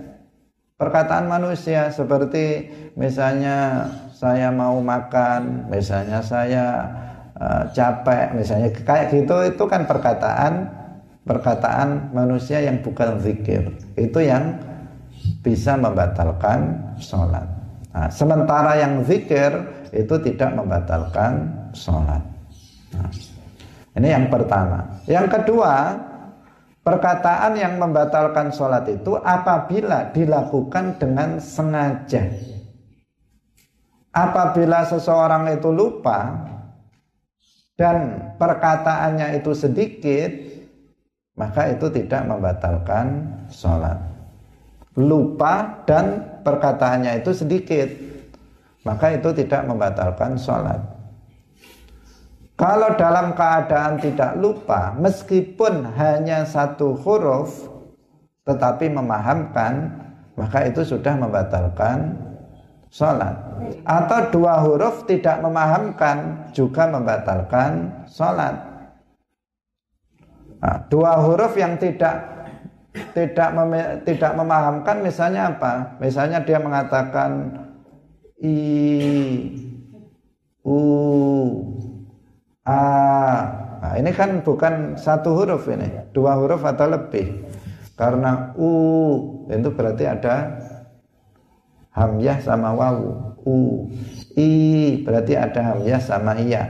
Perkataan 0.79 1.27
manusia 1.27 1.91
seperti 1.91 2.71
misalnya 2.95 3.91
saya 4.15 4.55
mau 4.55 4.79
makan, 4.79 5.67
misalnya 5.67 6.23
saya 6.23 6.87
uh, 7.35 7.67
capek, 7.75 8.31
misalnya 8.39 8.71
kayak 8.87 9.11
gitu 9.11 9.43
itu 9.43 9.65
kan 9.67 9.91
perkataan 9.91 10.71
perkataan 11.27 12.15
manusia 12.15 12.63
yang 12.63 12.79
bukan 12.79 13.19
zikir. 13.19 13.75
Itu 13.99 14.23
yang 14.23 14.55
bisa 15.43 15.75
membatalkan 15.75 16.79
sholat. 17.03 17.51
Nah, 17.91 18.07
sementara 18.15 18.79
yang 18.79 19.03
zikir 19.03 19.51
itu 19.91 20.15
tidak 20.31 20.55
membatalkan 20.55 21.59
sholat. 21.75 22.23
Nah, 22.95 23.11
ini 23.99 24.15
yang 24.15 24.31
pertama. 24.31 25.03
Yang 25.11 25.43
kedua, 25.43 26.07
perkataan 26.89 27.53
yang 27.61 27.77
membatalkan 27.77 28.49
sholat 28.49 28.89
itu 28.89 29.21
apabila 29.21 30.09
dilakukan 30.09 30.97
dengan 30.97 31.37
sengaja. 31.37 32.33
Apabila 34.09 34.89
seseorang 34.89 35.53
itu 35.53 35.69
lupa 35.69 36.49
dan 37.77 38.33
perkataannya 38.41 39.37
itu 39.37 39.53
sedikit, 39.53 40.33
maka 41.37 41.77
itu 41.77 41.93
tidak 41.93 42.25
membatalkan 42.25 43.37
sholat. 43.53 44.01
Lupa 44.97 45.85
dan 45.85 46.41
perkataannya 46.41 47.21
itu 47.21 47.37
sedikit, 47.37 47.93
maka 48.89 49.13
itu 49.13 49.29
tidak 49.37 49.61
membatalkan 49.69 50.41
sholat. 50.41 50.98
Kalau 52.59 52.99
dalam 52.99 53.39
keadaan 53.39 54.03
tidak 54.03 54.35
lupa, 54.35 54.91
meskipun 54.99 55.95
hanya 55.95 56.43
satu 56.43 56.99
huruf, 56.99 57.71
tetapi 58.43 58.91
memahamkan, 58.91 59.95
maka 60.35 60.67
itu 60.67 60.83
sudah 60.83 61.15
membatalkan 61.15 62.19
sholat. 62.91 63.39
Atau 63.87 64.35
dua 64.35 64.59
huruf 64.59 65.07
tidak 65.07 65.39
memahamkan, 65.39 66.51
juga 66.51 66.91
membatalkan 66.91 67.95
sholat. 68.11 68.59
Nah, 70.59 70.83
dua 70.91 71.23
huruf 71.23 71.55
yang 71.55 71.79
tidak 71.79 72.27
tidak 73.15 73.55
mem 73.55 74.03
tidak 74.03 74.35
memahamkan 74.35 74.99
misalnya 75.07 75.55
apa? 75.55 75.95
Misalnya 76.03 76.43
dia 76.43 76.59
mengatakan 76.59 77.55
i 78.43 78.59
u 80.67 80.79
A. 82.69 82.85
Nah, 83.79 83.95
ini 83.97 84.13
kan 84.13 84.45
bukan 84.45 84.99
satu 85.01 85.33
huruf 85.33 85.65
ini, 85.73 85.89
dua 86.13 86.37
huruf 86.37 86.61
atau 86.61 86.93
lebih. 86.93 87.49
Karena 87.97 88.53
u 88.55 88.71
itu 89.49 89.69
berarti 89.73 90.05
ada 90.05 90.35
hamzah 91.97 92.39
sama 92.45 92.77
wawu. 92.77 93.11
U. 93.49 93.89
I 94.37 94.51
berarti 95.03 95.35
ada 95.35 95.61
hamzah 95.73 96.01
sama 96.05 96.37
iya. 96.37 96.69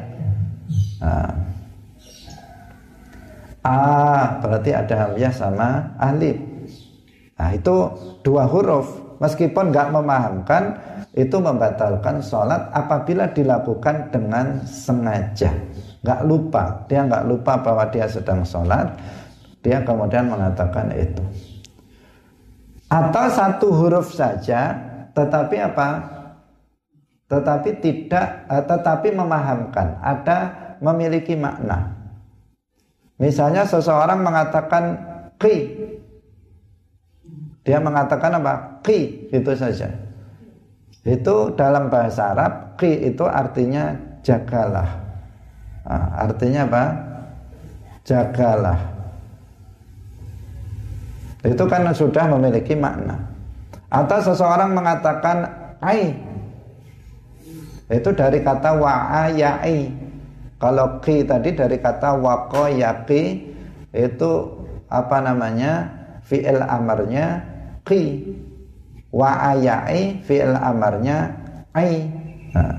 Nah. 1.02 1.32
A 3.66 3.78
berarti 4.38 4.70
ada 4.72 4.94
hamzah 4.94 5.32
sama 5.34 5.68
alif. 5.98 6.38
Nah, 7.34 7.50
itu 7.50 7.76
dua 8.22 8.46
huruf. 8.46 9.10
Meskipun 9.18 9.74
nggak 9.74 9.90
memahamkan, 9.90 10.78
itu 11.18 11.42
membatalkan 11.42 12.22
sholat 12.22 12.70
apabila 12.70 13.26
dilakukan 13.34 14.14
dengan 14.14 14.62
sengaja 14.62 15.50
nggak 16.02 16.20
lupa. 16.26 16.86
Dia 16.86 17.06
nggak 17.06 17.24
lupa 17.26 17.58
bahwa 17.58 17.84
dia 17.90 18.06
sedang 18.06 18.46
sholat. 18.46 18.94
Dia 19.62 19.82
kemudian 19.82 20.30
mengatakan 20.30 20.94
itu. 20.94 21.22
Atau 22.88 23.24
satu 23.28 23.68
huruf 23.74 24.14
saja 24.14 24.72
tetapi 25.12 25.56
apa? 25.60 25.88
Tetapi 27.28 27.70
tidak 27.84 28.48
eh, 28.48 28.64
tetapi 28.64 29.08
memahamkan. 29.12 30.00
Ada 30.00 30.38
memiliki 30.80 31.36
makna. 31.36 31.92
Misalnya 33.18 33.66
seseorang 33.66 34.22
mengatakan 34.22 34.84
ki. 35.36 35.56
Dia 37.66 37.82
mengatakan 37.82 38.40
apa? 38.40 38.80
Ki 38.80 39.28
itu 39.28 39.52
saja. 39.52 39.90
Itu 41.04 41.52
dalam 41.52 41.92
bahasa 41.92 42.32
Arab 42.32 42.80
ki 42.80 43.12
itu 43.12 43.26
artinya 43.26 43.92
jagalah 44.24 45.07
Nah, 45.88 46.28
artinya 46.28 46.68
apa? 46.68 46.84
Jagalah. 48.04 48.80
Itu 51.40 51.64
kan 51.64 51.88
sudah 51.96 52.28
memiliki 52.28 52.76
makna. 52.76 53.16
Atau 53.88 54.20
seseorang 54.20 54.76
mengatakan 54.76 55.48
ai. 55.80 56.12
Itu 57.88 58.12
dari 58.12 58.44
kata 58.44 58.76
wa'ayai. 58.76 59.88
Kalau 60.60 61.00
ki 61.00 61.24
tadi 61.24 61.56
dari 61.56 61.80
kata 61.80 62.20
waqayaqi 62.20 63.22
itu 63.96 64.32
apa 64.92 65.16
namanya? 65.24 65.96
fi'il 66.28 66.60
amarnya 66.60 67.40
ki. 67.88 68.28
Wa'ayai 69.08 70.20
fi'il 70.20 70.52
amarnya 70.52 71.32
ai. 71.72 72.04
Nah, 72.52 72.76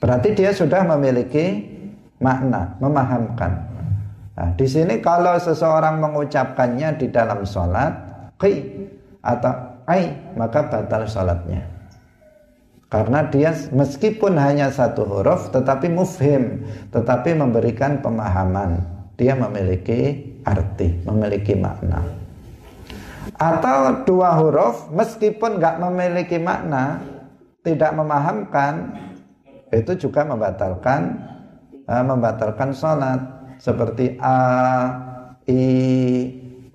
berarti 0.00 0.32
dia 0.32 0.56
sudah 0.56 0.88
memiliki 0.88 1.67
makna, 2.18 2.74
memahamkan. 2.82 3.52
Nah, 4.38 4.54
di 4.54 4.66
sini 4.70 5.02
kalau 5.02 5.34
seseorang 5.34 5.98
mengucapkannya 5.98 6.94
di 6.94 7.10
dalam 7.10 7.42
sholat, 7.42 7.90
qi 8.38 8.86
atau 9.18 9.82
ai, 9.90 10.14
maka 10.38 10.70
batal 10.70 11.10
sholatnya. 11.10 11.66
Karena 12.88 13.26
dia 13.28 13.52
meskipun 13.74 14.38
hanya 14.40 14.72
satu 14.72 15.04
huruf, 15.04 15.52
tetapi 15.52 15.92
mufhim, 15.92 16.64
tetapi 16.88 17.36
memberikan 17.36 18.00
pemahaman. 18.00 18.80
Dia 19.18 19.34
memiliki 19.34 20.24
arti, 20.46 21.02
memiliki 21.04 21.52
makna. 21.58 22.00
Atau 23.36 24.08
dua 24.08 24.38
huruf, 24.40 24.88
meskipun 24.94 25.60
nggak 25.60 25.84
memiliki 25.84 26.40
makna, 26.40 27.02
tidak 27.60 27.92
memahamkan, 27.92 28.96
itu 29.68 30.08
juga 30.08 30.24
membatalkan 30.24 31.20
uh, 31.88 32.04
membatalkan 32.04 32.70
sholat. 32.70 33.18
Seperti 33.58 34.14
a 34.22 34.38
i 35.50 35.62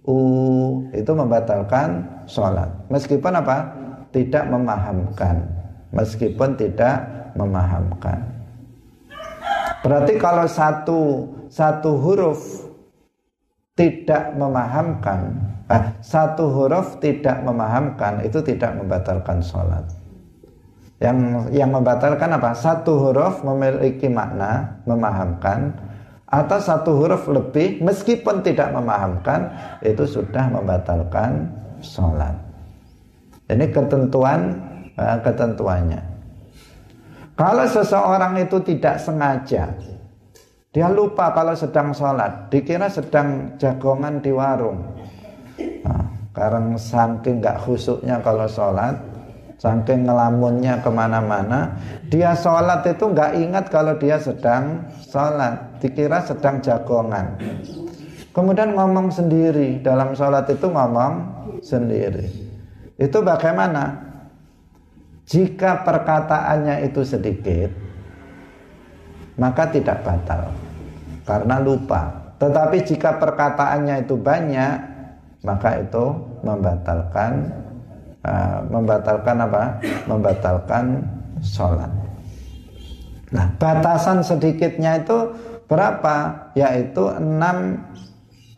u 0.03 0.17
itu 0.91 1.11
membatalkan 1.15 2.03
sholat. 2.27 2.67
Meskipun 2.91 3.39
apa? 3.39 3.71
Tidak 4.11 4.51
memahamkan. 4.51 5.47
Meskipun 5.95 6.59
tidak 6.59 7.07
memahamkan. 7.39 8.19
Berarti 9.79 10.19
kalau 10.19 10.47
satu 10.47 11.01
satu 11.47 11.99
huruf 12.01 12.65
tidak 13.73 14.33
memahamkan 14.37 15.33
eh, 15.69 15.83
satu 16.01 16.49
huruf 16.49 16.97
tidak 17.01 17.41
memahamkan 17.41 18.21
itu 18.21 18.39
tidak 18.45 18.73
membatalkan 18.77 19.41
sholat 19.41 19.85
yang 21.01 21.49
yang 21.49 21.69
membatalkan 21.73 22.29
apa? 22.37 22.53
Satu 22.53 22.99
huruf 22.99 23.41
memiliki 23.41 24.11
makna, 24.11 24.81
memahamkan 24.85 25.73
atau 26.33 26.57
satu 26.57 26.97
huruf 26.97 27.29
lebih 27.29 27.81
meskipun 27.85 28.41
tidak 28.41 28.73
memahamkan 28.73 29.53
itu 29.85 30.05
sudah 30.05 30.49
membatalkan 30.49 31.49
sholat. 31.81 32.33
Ini 33.49 33.69
ketentuan 33.69 34.57
eh, 34.97 35.17
ketentuannya. 35.21 36.01
Kalau 37.33 37.65
seseorang 37.65 38.37
itu 38.45 38.61
tidak 38.61 39.01
sengaja, 39.01 39.73
dia 40.73 40.89
lupa 40.89 41.33
kalau 41.33 41.53
sedang 41.53 41.93
sholat, 41.93 42.49
dikira 42.49 42.89
sedang 42.89 43.57
jagongan 43.61 44.21
di 44.21 44.33
warung. 44.33 44.85
Nah, 45.85 46.05
karena 46.33 46.77
saking 46.77 47.41
nggak 47.41 47.61
khusuknya 47.61 48.21
kalau 48.25 48.49
sholat, 48.49 48.97
Saking 49.63 50.03
ngelamunnya 50.03 50.83
ke 50.83 50.91
mana-mana. 50.91 51.79
Dia 52.11 52.35
sholat 52.35 52.83
itu 52.83 53.07
nggak 53.07 53.31
ingat 53.39 53.65
kalau 53.71 53.95
dia 53.95 54.19
sedang 54.19 54.83
sholat. 55.07 55.79
Dikira 55.79 56.19
sedang 56.19 56.59
jagongan. 56.59 57.39
Kemudian 58.35 58.75
ngomong 58.75 59.07
sendiri. 59.07 59.79
Dalam 59.79 60.11
sholat 60.19 60.51
itu 60.51 60.67
ngomong 60.67 61.13
sendiri. 61.63 62.27
Itu 62.99 63.23
bagaimana? 63.23 64.03
Jika 65.23 65.87
perkataannya 65.87 66.83
itu 66.83 66.99
sedikit, 67.07 67.71
maka 69.39 69.71
tidak 69.71 70.03
batal. 70.03 70.51
Karena 71.23 71.63
lupa. 71.63 72.35
Tetapi 72.35 72.83
jika 72.83 73.15
perkataannya 73.15 74.03
itu 74.03 74.19
banyak, 74.19 74.75
maka 75.47 75.79
itu 75.79 76.05
membatalkan 76.43 77.63
uh, 78.25 78.59
membatalkan 78.67 79.37
apa? 79.43 79.63
Membatalkan 80.07 81.03
sholat. 81.43 81.91
Nah, 83.33 83.49
batasan 83.57 84.21
sedikitnya 84.21 85.01
itu 85.03 85.31
berapa? 85.69 86.49
Yaitu 86.53 87.09
enam 87.17 87.81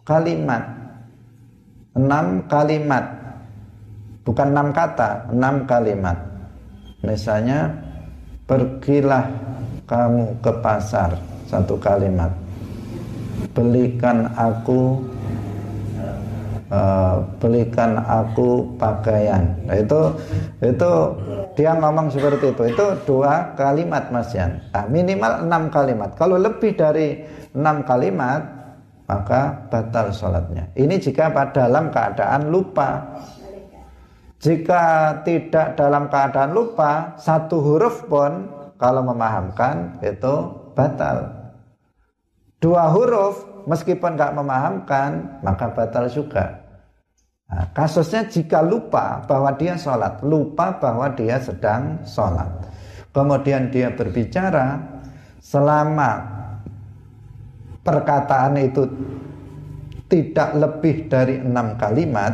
kalimat. 0.03 0.63
Enam 1.95 2.43
kalimat. 2.47 3.05
Bukan 4.25 4.51
enam 4.51 4.73
kata, 4.73 5.29
enam 5.31 5.63
kalimat. 5.69 6.17
Misalnya, 7.05 7.71
pergilah 8.49 9.29
kamu 9.85 10.41
ke 10.41 10.51
pasar 10.65 11.13
satu 11.45 11.77
kalimat 11.77 12.33
belikan 13.55 14.27
aku 14.35 14.99
uh, 16.71 17.21
belikan 17.37 17.99
aku 18.01 18.77
pakaian. 18.79 19.53
Nah, 19.65 19.77
itu 19.77 20.01
itu 20.63 20.91
dia 21.53 21.77
ngomong 21.77 22.09
seperti 22.09 22.53
itu. 22.53 22.63
Itu 22.71 22.85
dua 23.05 23.53
kalimat 23.57 24.09
mas 24.09 24.31
Yan. 24.33 24.61
Nah, 24.73 24.85
minimal 24.89 25.45
enam 25.45 25.63
kalimat. 25.69 26.13
Kalau 26.17 26.37
lebih 26.39 26.77
dari 26.77 27.21
enam 27.53 27.85
kalimat 27.85 28.41
maka 29.05 29.69
batal 29.69 30.09
sholatnya. 30.09 30.73
Ini 30.73 30.97
jika 30.97 31.29
dalam 31.53 31.93
keadaan 31.93 32.49
lupa. 32.49 33.21
Jika 34.41 34.83
tidak 35.25 35.73
dalam 35.73 36.05
keadaan 36.05 36.53
lupa 36.53 37.17
satu 37.17 37.65
huruf 37.65 38.05
pun 38.05 38.45
kalau 38.77 39.01
memahamkan 39.01 39.97
itu 40.05 40.53
batal. 40.77 41.33
Dua 42.61 42.91
huruf 42.93 43.54
meskipun 43.65 44.15
nggak 44.15 44.33
memahamkan 44.37 45.41
maka 45.41 45.69
batal 45.73 46.05
juga. 46.09 46.65
Nah, 47.45 47.65
kasusnya 47.77 48.25
jika 48.25 48.65
lupa 48.65 49.21
bahwa 49.29 49.53
dia 49.53 49.77
sholat, 49.77 50.17
lupa 50.25 50.81
bahwa 50.81 51.13
dia 51.13 51.37
sedang 51.37 52.01
sholat. 52.01 52.49
Kemudian 53.13 53.69
dia 53.69 53.93
berbicara 53.93 54.81
selama 55.37 56.25
perkataan 57.85 58.57
itu 58.57 58.89
tidak 60.09 60.57
lebih 60.57 61.05
dari 61.05 61.37
enam 61.37 61.77
kalimat, 61.77 62.33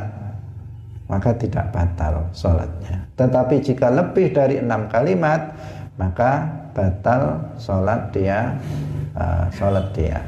maka 1.12 1.36
tidak 1.36 1.76
batal 1.76 2.32
sholatnya. 2.32 3.04
Tetapi 3.20 3.56
jika 3.60 3.92
lebih 3.92 4.32
dari 4.32 4.64
enam 4.64 4.88
kalimat, 4.88 5.52
maka 6.00 6.48
batal 6.72 7.52
sholat 7.60 8.16
dia 8.16 8.56
uh, 9.20 9.46
sholat 9.52 9.92
dia 9.92 10.24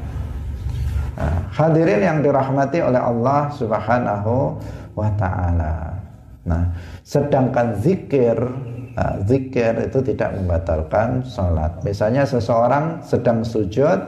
uh, 1.18 1.40
hadirin 1.50 2.02
yang 2.02 2.18
dirahmati 2.20 2.82
oleh 2.82 3.00
Allah 3.00 3.50
subhanahu 3.54 4.58
wa 4.94 5.10
ta'ala. 5.18 5.74
Nah 6.44 6.64
sedangkan 7.02 7.78
zikir 7.80 8.36
uh, 8.96 9.16
zikir 9.24 9.72
itu 9.86 9.98
tidak 10.14 10.36
membatalkan 10.38 11.24
sholat. 11.26 11.80
Misalnya 11.82 12.26
seseorang 12.28 13.02
sedang 13.02 13.42
sujud 13.42 13.98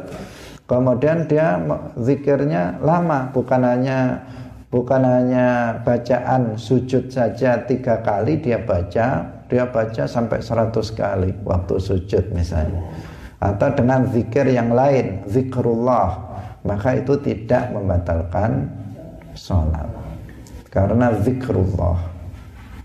kemudian 0.67 1.27
dia 1.27 1.59
zikirnya 1.99 2.79
lama. 2.83 3.31
Bukan 3.31 3.63
hanya 3.63 4.27
bukan 4.69 5.03
hanya 5.03 5.81
bacaan 5.87 6.59
sujud 6.59 7.09
saja 7.09 7.65
tiga 7.65 8.03
kali 8.03 8.43
dia 8.43 8.59
baca 8.61 9.37
dia 9.47 9.65
baca 9.71 10.05
sampai 10.11 10.43
100 10.43 10.75
kali 10.91 11.31
waktu 11.47 11.75
sujud 11.79 12.35
misalnya. 12.35 12.83
Atau 13.39 13.69
dengan 13.79 14.09
zikir 14.11 14.49
yang 14.49 14.75
lain 14.75 15.23
zikrullah 15.29 16.26
maka 16.67 16.99
itu 16.99 17.14
tidak 17.23 17.71
membatalkan 17.71 18.67
sholat 19.39 19.87
karena 20.69 21.14
zikrullah 21.23 21.99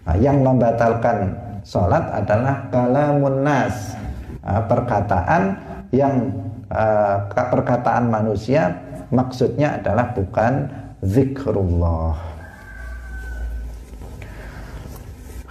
nah, 0.06 0.18
yang 0.22 0.46
membatalkan 0.46 1.34
sholat 1.66 2.06
adalah 2.14 2.70
kalamun 2.70 3.42
nas 3.42 3.98
nah, 4.46 4.62
perkataan 4.70 5.58
yang 5.92 6.30
uh, 6.70 7.28
perkataan 7.28 8.08
manusia 8.08 8.78
maksudnya 9.10 9.82
adalah 9.82 10.14
bukan 10.16 10.70
zikrullah 11.04 12.32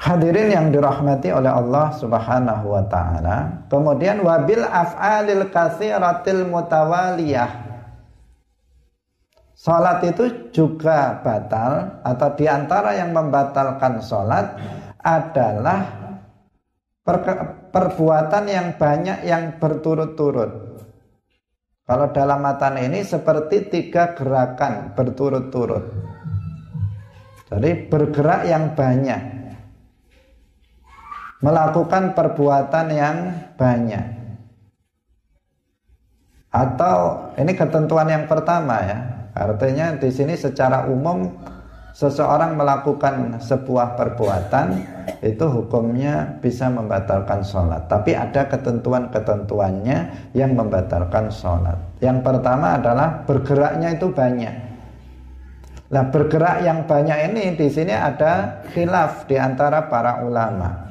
Hadirin 0.01 0.49
yang 0.49 0.66
dirahmati 0.72 1.28
oleh 1.28 1.53
Allah 1.53 1.93
Subhanahu 1.93 2.72
wa 2.72 2.81
taala. 2.89 3.68
Kemudian 3.68 4.24
wabil 4.24 4.64
af'alil 4.64 5.53
katsiratil 5.53 6.49
mutawaliyah. 6.49 7.70
Salat 9.61 10.01
itu 10.09 10.25
juga 10.57 11.21
batal 11.21 12.01
atau 12.01 12.33
di 12.33 12.49
antara 12.49 12.97
yang 12.97 13.13
membatalkan 13.13 14.01
salat 14.01 14.57
adalah 15.05 15.85
per 17.05 17.21
perbuatan 17.69 18.49
yang 18.49 18.81
banyak 18.81 19.21
yang 19.29 19.61
berturut-turut. 19.61 20.81
Kalau 21.85 22.09
dalam 22.09 22.41
matan 22.41 22.81
ini 22.81 23.05
seperti 23.05 23.69
tiga 23.69 24.17
gerakan 24.17 24.97
berturut-turut. 24.97 25.93
Jadi 27.53 27.85
bergerak 27.85 28.49
yang 28.49 28.73
banyak 28.73 29.21
melakukan 31.45 32.17
perbuatan 32.17 32.87
yang 32.97 33.17
banyak. 33.61 34.07
Atau 36.49 37.29
ini 37.37 37.53
ketentuan 37.53 38.09
yang 38.09 38.25
pertama 38.25 38.81
ya. 38.89 39.20
Artinya 39.41 39.97
di 39.97 40.12
sini 40.12 40.36
secara 40.36 40.84
umum 40.93 41.24
seseorang 41.97 42.61
melakukan 42.61 43.41
sebuah 43.41 43.97
perbuatan 43.97 44.66
itu 45.24 45.45
hukumnya 45.49 46.36
bisa 46.45 46.68
membatalkan 46.68 47.41
sholat. 47.41 47.88
Tapi 47.88 48.12
ada 48.12 48.45
ketentuan-ketentuannya 48.47 50.30
yang 50.36 50.53
membatalkan 50.53 51.32
sholat. 51.32 51.80
Yang 52.05 52.20
pertama 52.20 52.76
adalah 52.76 53.24
bergeraknya 53.24 53.97
itu 53.97 54.12
banyak. 54.12 54.55
Nah 55.91 56.05
bergerak 56.12 56.62
yang 56.62 56.84
banyak 56.84 57.32
ini 57.32 57.57
di 57.57 57.66
sini 57.66 57.97
ada 57.97 58.62
khilaf 58.70 59.26
di 59.26 59.34
antara 59.34 59.91
para 59.91 60.22
ulama 60.22 60.91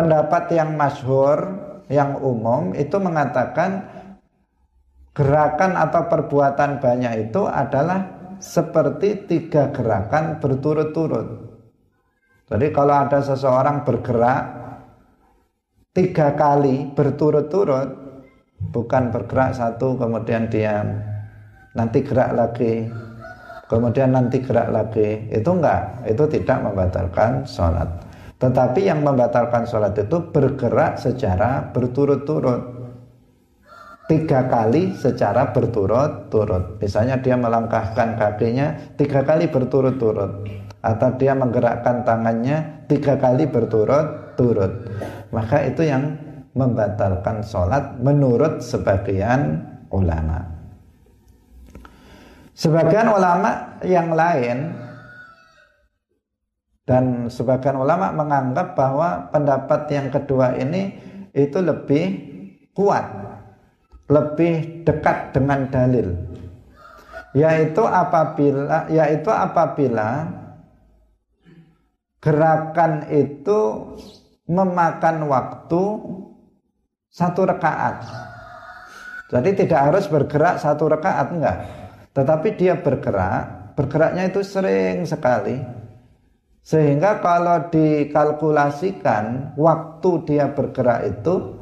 pendapat 0.00 0.54
yang 0.54 0.78
masyhur 0.78 1.38
yang 1.90 2.16
umum 2.22 2.72
itu 2.72 2.96
mengatakan 2.96 3.84
gerakan 5.10 5.74
atau 5.74 6.06
perbuatan 6.06 6.78
banyak 6.78 7.30
itu 7.30 7.42
adalah 7.46 8.20
seperti 8.40 9.28
tiga 9.28 9.68
gerakan 9.74 10.40
berturut-turut. 10.40 11.28
Jadi 12.50 12.66
kalau 12.74 12.94
ada 13.06 13.22
seseorang 13.22 13.86
bergerak 13.86 14.42
tiga 15.94 16.34
kali 16.34 16.90
berturut-turut, 16.94 17.88
bukan 18.74 19.14
bergerak 19.14 19.54
satu 19.54 19.98
kemudian 19.98 20.50
diam, 20.50 20.98
nanti 21.76 22.02
gerak 22.02 22.34
lagi, 22.34 22.90
kemudian 23.70 24.16
nanti 24.16 24.42
gerak 24.42 24.72
lagi, 24.72 25.30
itu 25.30 25.46
enggak, 25.46 26.06
itu 26.08 26.24
tidak 26.26 26.58
membatalkan 26.64 27.46
sholat. 27.46 27.86
Tetapi 28.40 28.88
yang 28.88 29.04
membatalkan 29.04 29.68
sholat 29.68 29.92
itu 30.00 30.32
bergerak 30.32 30.96
secara 30.96 31.70
berturut-turut 31.70 32.79
Tiga 34.10 34.50
kali 34.50 34.98
secara 34.98 35.54
berturut-turut. 35.54 36.82
Misalnya 36.82 37.22
dia 37.22 37.38
melangkahkan 37.38 38.18
kakinya 38.18 38.74
tiga 38.98 39.22
kali 39.22 39.46
berturut-turut. 39.46 40.50
Atau 40.82 41.14
dia 41.14 41.30
menggerakkan 41.38 42.02
tangannya 42.02 42.90
tiga 42.90 43.14
kali 43.14 43.46
berturut-turut. 43.46 44.90
Maka 45.30 45.62
itu 45.62 45.86
yang 45.86 46.18
membatalkan 46.58 47.46
sholat 47.46 48.02
menurut 48.02 48.58
sebagian 48.58 49.62
ulama. 49.94 50.42
Sebagian 52.58 53.14
ulama 53.14 53.78
yang 53.86 54.10
lain 54.10 54.74
dan 56.82 57.30
sebagian 57.30 57.78
ulama 57.78 58.10
menganggap 58.10 58.74
bahwa 58.74 59.30
pendapat 59.30 59.86
yang 59.94 60.10
kedua 60.10 60.58
ini 60.58 60.98
itu 61.30 61.62
lebih 61.62 62.04
kuat, 62.74 63.06
lebih 64.10 64.82
dekat 64.82 65.32
dengan 65.32 65.70
dalil. 65.70 66.10
Yaitu 67.30 67.86
apabila 67.86 68.90
yaitu 68.90 69.30
apabila 69.30 70.26
gerakan 72.18 73.06
itu 73.06 73.58
memakan 74.50 75.30
waktu 75.30 75.82
satu 77.14 77.46
rekaat. 77.46 78.02
Jadi 79.30 79.62
tidak 79.62 79.80
harus 79.94 80.10
bergerak 80.10 80.58
satu 80.58 80.90
rekaat 80.90 81.26
enggak. 81.30 81.58
Tetapi 82.10 82.58
dia 82.58 82.74
bergerak, 82.82 83.78
bergeraknya 83.78 84.26
itu 84.26 84.42
sering 84.42 85.06
sekali 85.06 85.62
Sehingga 86.60 87.24
kalau 87.24 87.72
dikalkulasikan 87.72 89.56
waktu 89.56 90.10
dia 90.28 90.52
bergerak 90.52 91.08
itu 91.08 91.56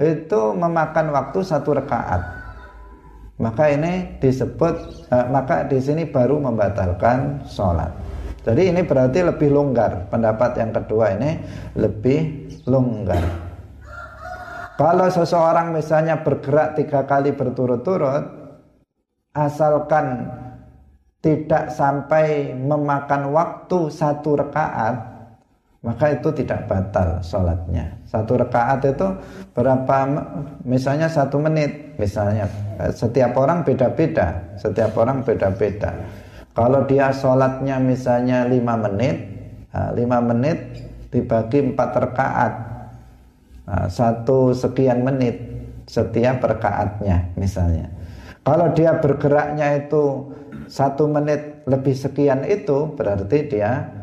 itu 0.00 0.40
memakan 0.56 1.12
waktu 1.12 1.44
satu 1.44 1.76
rakaat. 1.76 2.22
Maka 3.42 3.74
ini 3.74 4.16
disebut 4.22 4.74
eh, 5.10 5.26
maka 5.28 5.66
di 5.66 5.82
sini 5.82 6.08
baru 6.08 6.38
membatalkan 6.38 7.44
sholat. 7.48 7.90
Jadi 8.42 8.74
ini 8.74 8.82
berarti 8.82 9.22
lebih 9.22 9.54
longgar. 9.54 10.10
Pendapat 10.10 10.58
yang 10.58 10.74
kedua 10.74 11.14
ini 11.14 11.38
lebih 11.78 12.50
longgar. 12.66 13.22
Kalau 14.74 15.06
seseorang 15.06 15.70
misalnya 15.70 16.24
bergerak 16.26 16.74
tiga 16.74 17.06
kali 17.06 17.30
berturut-turut, 17.36 18.24
asalkan 19.30 20.26
tidak 21.22 21.70
sampai 21.70 22.50
memakan 22.50 23.30
waktu 23.30 23.78
satu 23.94 24.42
rekaat, 24.42 25.11
maka 25.82 26.14
itu 26.14 26.30
tidak 26.30 26.70
batal 26.70 27.18
sholatnya. 27.26 27.90
Satu 28.06 28.38
rekaat 28.38 28.86
itu 28.86 29.08
berapa? 29.50 29.98
Misalnya 30.62 31.10
satu 31.10 31.42
menit, 31.42 31.98
misalnya 31.98 32.46
setiap 32.94 33.34
orang 33.34 33.66
beda-beda, 33.66 34.54
setiap 34.54 34.94
orang 34.94 35.26
beda-beda. 35.26 35.90
Kalau 36.54 36.86
dia 36.86 37.10
sholatnya 37.10 37.82
misalnya 37.82 38.46
5 38.46 38.84
menit, 38.86 39.16
5 39.74 39.98
nah, 39.98 40.22
menit 40.22 40.58
dibagi 41.10 41.74
4 41.74 41.74
rakaat, 41.74 42.52
nah, 43.66 43.86
satu 43.90 44.54
sekian 44.54 45.02
menit 45.02 45.42
setiap 45.90 46.44
rakaatnya 46.46 47.34
misalnya. 47.34 47.90
Kalau 48.46 48.70
dia 48.70 49.02
bergeraknya 49.02 49.82
itu 49.82 50.30
satu 50.70 51.10
menit 51.10 51.66
lebih 51.66 51.94
sekian 51.94 52.46
itu 52.46 52.94
berarti 52.94 53.38
dia 53.50 54.01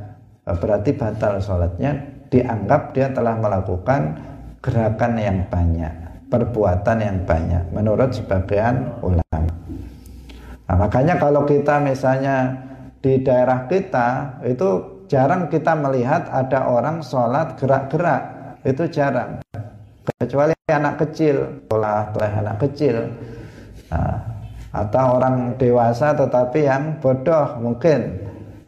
berarti 0.57 0.97
batal 0.97 1.37
sholatnya. 1.37 2.17
Dianggap 2.29 2.93
dia 2.93 3.09
telah 3.09 3.37
melakukan 3.37 4.17
gerakan 4.61 5.17
yang 5.17 5.49
banyak 5.49 6.09
perbuatan 6.29 6.97
yang 7.01 7.17
banyak 7.25 7.73
menurut 7.73 8.13
sebagian 8.13 9.01
ulama. 9.01 9.49
Nah, 10.69 10.77
makanya 10.77 11.17
kalau 11.17 11.43
kita 11.49 11.81
misalnya 11.81 12.53
di 13.01 13.25
daerah 13.25 13.65
kita 13.65 14.39
itu 14.45 15.01
jarang 15.09 15.49
kita 15.49 15.73
melihat 15.73 16.29
ada 16.29 16.69
orang 16.69 17.01
sholat 17.01 17.57
gerak-gerak. 17.57 18.23
Itu 18.61 18.85
jarang. 18.93 19.41
Kecuali 20.05 20.53
anak 20.69 21.01
kecil 21.01 21.65
sholat 21.65 22.13
oleh 22.13 22.31
anak 22.45 22.57
kecil. 22.61 23.09
Nah, 23.89 24.21
atau 24.69 25.17
orang 25.17 25.57
dewasa 25.57 26.13
tetapi 26.13 26.69
yang 26.69 27.01
bodoh 27.01 27.57
mungkin 27.57 28.21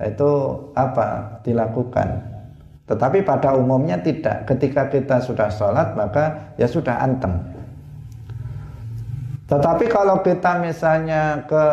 itu 0.07 0.31
apa? 0.73 1.39
Dilakukan. 1.45 2.09
Tetapi 2.89 3.23
pada 3.23 3.53
umumnya 3.55 4.01
tidak. 4.01 4.49
Ketika 4.49 4.89
kita 4.89 5.21
sudah 5.21 5.47
sholat 5.47 5.93
maka 5.93 6.55
ya 6.57 6.65
sudah 6.65 6.99
anteng. 6.99 7.39
Tetapi 9.47 9.85
kalau 9.91 10.23
kita 10.23 10.63
misalnya 10.63 11.43
ke 11.43 11.65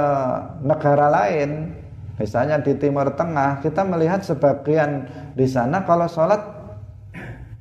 negara 0.66 1.06
lain, 1.08 1.72
misalnya 2.18 2.58
di 2.58 2.74
Timur 2.74 3.14
Tengah, 3.14 3.62
kita 3.62 3.86
melihat 3.86 4.26
sebagian 4.26 5.06
di 5.38 5.46
sana 5.46 5.86
kalau 5.86 6.10
sholat 6.10 6.42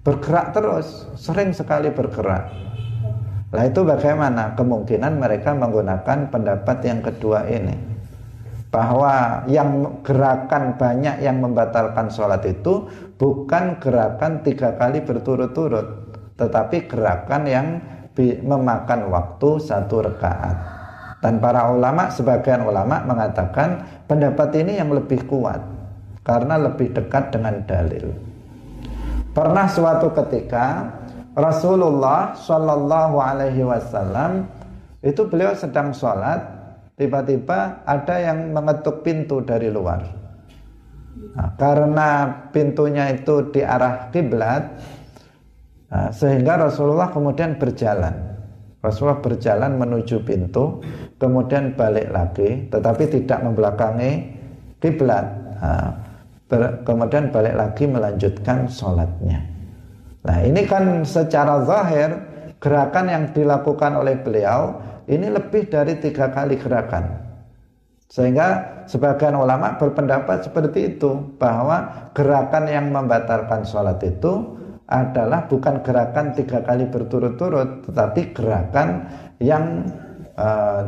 bergerak 0.01 0.57
terus, 0.57 1.05
sering 1.13 1.53
sekali 1.53 1.93
bergerak. 1.93 2.49
Nah 3.53 3.63
itu 3.63 3.85
bagaimana? 3.85 4.57
Kemungkinan 4.57 5.21
mereka 5.21 5.53
menggunakan 5.53 6.33
pendapat 6.33 6.77
yang 6.81 6.99
kedua 7.05 7.45
ini 7.45 7.96
bahwa 8.67 9.47
yang 9.47 10.03
gerakan 10.03 10.75
banyak 10.75 11.23
yang 11.23 11.39
membatalkan 11.39 12.11
sholat 12.11 12.43
itu 12.43 12.87
bukan 13.15 13.79
gerakan 13.79 14.43
tiga 14.43 14.75
kali 14.75 14.99
berturut-turut 15.01 16.07
tetapi 16.37 16.85
gerakan 16.85 17.43
yang 17.49 17.67
memakan 18.45 19.13
waktu 19.13 19.49
satu 19.61 20.01
rakaat. 20.09 20.57
Dan 21.17 21.41
para 21.41 21.73
ulama, 21.73 22.13
sebagian 22.13 22.65
ulama 22.65 23.01
mengatakan 23.05 24.01
pendapat 24.05 24.53
ini 24.61 24.77
yang 24.77 24.93
lebih 24.93 25.25
kuat 25.25 25.61
karena 26.21 26.61
lebih 26.61 26.93
dekat 26.93 27.33
dengan 27.33 27.65
dalil. 27.65 28.13
Pernah 29.33 29.65
suatu 29.69 30.13
ketika 30.13 30.93
Rasulullah 31.37 32.33
Shallallahu 32.37 33.17
Alaihi 33.21 33.65
Wasallam 33.65 34.49
itu 35.01 35.25
beliau 35.29 35.53
sedang 35.53 35.93
sholat, 35.93 36.56
tiba-tiba 36.97 37.85
ada 37.85 38.15
yang 38.17 38.51
mengetuk 38.51 39.05
pintu 39.05 39.45
dari 39.45 39.69
luar. 39.69 40.01
Nah, 41.37 41.53
karena 41.57 42.09
pintunya 42.49 43.13
itu 43.13 43.53
di 43.53 43.61
arah 43.61 44.09
kiblat, 44.09 44.77
Nah, 45.87 46.11
sehingga 46.11 46.59
Rasulullah 46.59 47.07
kemudian 47.15 47.55
berjalan. 47.55 48.11
Rasulullah 48.83 49.23
berjalan 49.23 49.79
menuju 49.79 50.23
pintu, 50.27 50.83
kemudian 51.17 51.73
balik 51.73 52.11
lagi, 52.11 52.67
tetapi 52.67 53.03
tidak 53.07 53.39
membelakangi 53.41 54.11
kiblat. 54.83 55.25
Nah, 55.57 55.91
kemudian 56.83 57.31
balik 57.31 57.55
lagi 57.55 57.83
melanjutkan 57.87 58.67
sholatnya. 58.67 59.43
Nah, 60.27 60.37
ini 60.43 60.67
kan 60.67 61.07
secara 61.07 61.63
zahir 61.63 62.19
gerakan 62.59 63.05
yang 63.07 63.23
dilakukan 63.31 63.95
oleh 63.95 64.19
beliau 64.19 64.75
ini 65.07 65.27
lebih 65.31 65.71
dari 65.71 65.95
tiga 65.99 66.29
kali 66.31 66.59
gerakan. 66.59 67.27
Sehingga 68.07 68.83
sebagian 68.87 69.35
ulama 69.35 69.75
berpendapat 69.75 70.47
seperti 70.47 70.95
itu 70.95 71.35
bahwa 71.35 72.07
gerakan 72.15 72.71
yang 72.71 72.87
membatalkan 72.91 73.67
sholat 73.67 73.99
itu 74.03 74.55
adalah 74.87 75.43
bukan 75.51 75.83
gerakan 75.83 76.31
tiga 76.31 76.63
kali 76.63 76.87
berturut-turut, 76.87 77.83
tetapi 77.91 78.31
gerakan 78.31 79.03
yang 79.43 79.83
uh, 80.39 80.87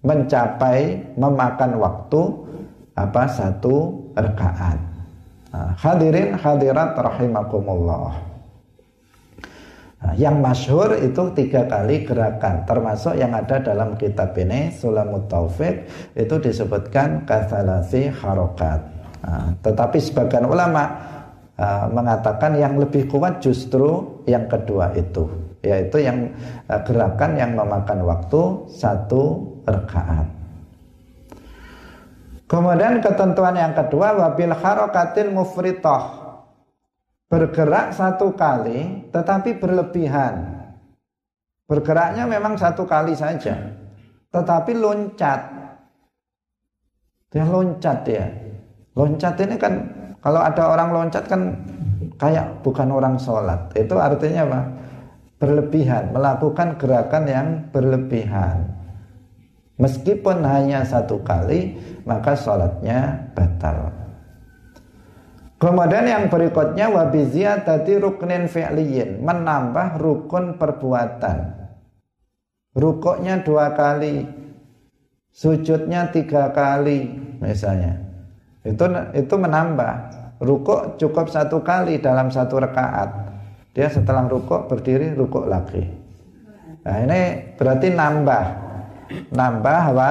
mencapai 0.00 1.04
memakan 1.20 1.76
waktu 1.76 2.20
apa 2.96 3.28
satu 3.28 4.08
rakaat. 4.16 4.80
Nah, 5.52 5.72
hadirin 5.76 6.36
hadirat 6.36 6.96
rahimakumullah. 6.96 8.27
Nah, 9.98 10.14
yang 10.14 10.38
masyhur 10.38 10.94
itu 10.94 11.34
tiga 11.34 11.66
kali 11.66 12.06
gerakan, 12.06 12.62
termasuk 12.70 13.18
yang 13.18 13.34
ada 13.34 13.58
dalam 13.58 13.98
kitab 13.98 14.30
ini 14.38 14.70
Sulamut 14.70 15.26
Taufik 15.26 15.90
itu 16.14 16.34
disebutkan 16.38 17.26
kasalasi 17.26 18.06
harokat. 18.06 18.78
Nah, 19.26 19.58
tetapi 19.58 19.98
sebagian 19.98 20.46
ulama 20.46 20.86
uh, 21.58 21.90
mengatakan 21.90 22.54
yang 22.54 22.78
lebih 22.78 23.10
kuat 23.10 23.42
justru 23.42 24.22
yang 24.30 24.46
kedua 24.46 24.94
itu 24.94 25.26
yaitu 25.66 26.06
yang 26.06 26.30
uh, 26.70 26.78
gerakan 26.86 27.34
yang 27.34 27.58
memakan 27.58 28.06
waktu 28.06 28.70
satu 28.70 29.50
rakaat. 29.66 30.30
Kemudian 32.46 33.02
ketentuan 33.02 33.58
yang 33.58 33.74
kedua 33.74 34.14
wabil 34.14 34.54
harokatil 34.54 35.34
mufritoh 35.34 36.27
bergerak 37.28 37.92
satu 37.92 38.32
kali 38.32 39.08
tetapi 39.12 39.60
berlebihan. 39.60 40.56
Bergeraknya 41.68 42.24
memang 42.24 42.56
satu 42.56 42.88
kali 42.88 43.12
saja, 43.12 43.52
tetapi 44.32 44.72
loncat. 44.72 45.40
Dia 47.28 47.44
loncat 47.44 48.08
ya. 48.08 48.24
Loncat 48.96 49.36
ini 49.44 49.60
kan 49.60 49.84
kalau 50.24 50.40
ada 50.40 50.64
orang 50.72 50.96
loncat 50.96 51.28
kan 51.28 51.52
kayak 52.16 52.64
bukan 52.64 52.88
orang 52.88 53.20
sholat. 53.20 53.68
Itu 53.76 54.00
artinya 54.00 54.48
apa? 54.48 54.60
Berlebihan, 55.38 56.10
melakukan 56.16 56.80
gerakan 56.80 57.24
yang 57.28 57.48
berlebihan. 57.68 58.74
Meskipun 59.78 60.42
hanya 60.42 60.82
satu 60.82 61.22
kali, 61.22 61.76
maka 62.02 62.34
sholatnya 62.34 63.30
batal. 63.36 64.07
Kemudian 65.58 66.06
yang 66.06 66.24
berikutnya 66.30 66.86
wabizia 66.86 67.66
tadi 67.66 67.98
ruknin 67.98 68.46
fi'liyin 68.46 69.26
menambah 69.26 69.98
rukun 69.98 70.54
perbuatan. 70.54 71.38
Rukuknya 72.78 73.42
dua 73.42 73.74
kali, 73.74 74.22
sujudnya 75.34 76.14
tiga 76.14 76.54
kali 76.54 77.10
misalnya. 77.42 77.98
Itu 78.62 78.86
itu 79.18 79.34
menambah. 79.34 79.94
Rukuk 80.38 80.94
cukup 81.02 81.26
satu 81.26 81.58
kali 81.66 81.98
dalam 81.98 82.30
satu 82.30 82.62
rakaat. 82.62 83.10
Dia 83.74 83.90
setelah 83.90 84.30
rukuk 84.30 84.70
berdiri 84.70 85.10
rukuk 85.18 85.50
lagi. 85.50 85.82
Nah 86.86 86.96
ini 87.02 87.54
berarti 87.58 87.90
nambah. 87.90 88.44
Nambah 89.34 89.80
apa? 89.90 90.10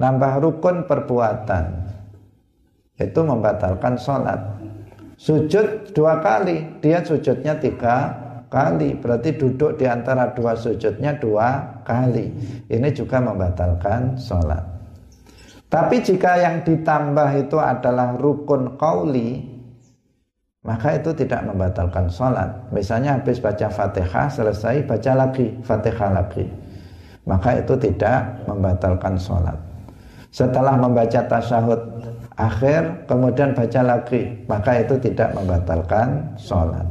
Nambah 0.00 0.32
rukun 0.40 0.88
perbuatan. 0.88 1.64
Itu 2.96 3.20
membatalkan 3.28 4.00
sholat. 4.00 4.59
Sujud 5.20 5.92
dua 5.92 6.24
kali. 6.24 6.80
Dia 6.80 7.04
sujudnya 7.04 7.52
tiga 7.60 8.08
kali. 8.48 8.96
Berarti 8.96 9.36
duduk 9.36 9.76
di 9.76 9.84
antara 9.84 10.32
dua 10.32 10.56
sujudnya 10.56 11.12
dua 11.20 11.60
kali. 11.84 12.32
Ini 12.72 12.88
juga 12.96 13.20
membatalkan 13.20 14.16
sholat. 14.16 14.64
Tapi 15.68 16.00
jika 16.00 16.40
yang 16.40 16.64
ditambah 16.64 17.36
itu 17.36 17.60
adalah 17.60 18.16
rukun 18.16 18.80
kauli, 18.80 19.44
maka 20.64 20.96
itu 20.96 21.12
tidak 21.12 21.44
membatalkan 21.46 22.08
sholat. 22.08 22.72
Misalnya 22.72 23.20
habis 23.20 23.44
baca 23.44 23.68
fatihah, 23.68 24.26
selesai 24.32 24.88
baca 24.88 25.12
lagi 25.20 25.52
fatihah 25.60 26.10
lagi. 26.16 26.48
Maka 27.28 27.60
itu 27.60 27.76
tidak 27.76 28.40
membatalkan 28.48 29.20
sholat. 29.20 29.54
Setelah 30.32 30.80
membaca 30.80 31.20
tasyahud 31.28 32.08
akhir, 32.36 33.06
kemudian 33.10 33.52
baca 33.52 33.80
lagi, 33.82 34.46
maka 34.46 34.82
itu 34.82 34.94
tidak 35.00 35.34
membatalkan 35.34 36.34
sholat. 36.38 36.86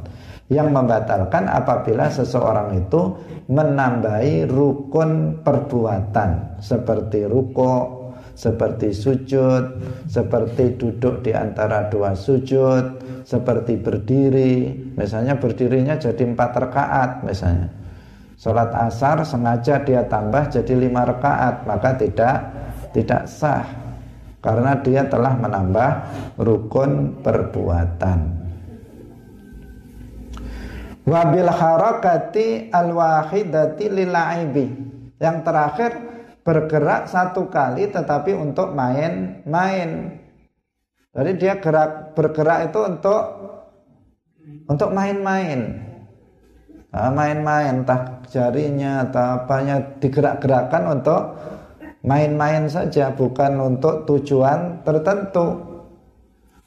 Yang 0.49 0.73
membatalkan 0.73 1.45
apabila 1.45 2.09
seseorang 2.09 2.73
itu 2.81 3.13
menambahi 3.53 4.49
rukun 4.49 5.45
perbuatan 5.45 6.57
seperti 6.57 7.29
ruko, 7.29 7.99
seperti 8.33 8.89
sujud, 8.89 9.63
seperti 10.09 10.73
duduk 10.73 11.21
di 11.21 11.37
antara 11.37 11.85
dua 11.93 12.17
sujud, 12.17 12.97
seperti 13.27 13.77
berdiri. 13.77 14.73
Misalnya 14.97 15.37
berdirinya 15.37 16.01
jadi 16.01 16.23
empat 16.23 16.51
rakaat 16.57 17.11
misalnya. 17.21 17.69
Sholat 18.39 18.71
asar 18.71 19.21
sengaja 19.27 19.83
dia 19.83 20.01
tambah 20.07 20.49
jadi 20.49 20.73
lima 20.73 21.05
rakaat, 21.05 21.67
maka 21.67 21.93
tidak 21.93 22.37
tidak 22.95 23.29
sah 23.29 23.88
karena 24.39 24.79
dia 24.79 25.07
telah 25.07 25.35
menambah 25.35 25.89
rukun 26.39 27.19
perbuatan. 27.19 28.19
Wabil 31.09 31.49
harakati 31.49 32.69
al 32.69 32.93
wahidati 32.93 33.85
lilaibi. 33.89 34.67
Yang 35.19 35.37
terakhir 35.43 35.91
bergerak 36.45 37.09
satu 37.09 37.49
kali 37.51 37.89
tetapi 37.91 38.31
untuk 38.37 38.71
main-main. 38.71 40.21
Jadi 41.09 41.31
dia 41.35 41.57
gerak 41.57 42.13
bergerak 42.13 42.71
itu 42.71 42.79
untuk 42.85 43.21
untuk 44.69 44.89
main-main. 44.93 45.89
Nah, 46.89 47.13
main-main 47.13 47.85
entah 47.85 48.21
jarinya 48.33 49.05
atau 49.05 49.45
apanya 49.45 49.77
digerak-gerakan 50.01 50.83
untuk 50.97 51.21
main-main 52.05 52.67
saja 52.71 53.11
bukan 53.11 53.75
untuk 53.75 54.07
tujuan 54.07 54.83
tertentu. 54.87 55.59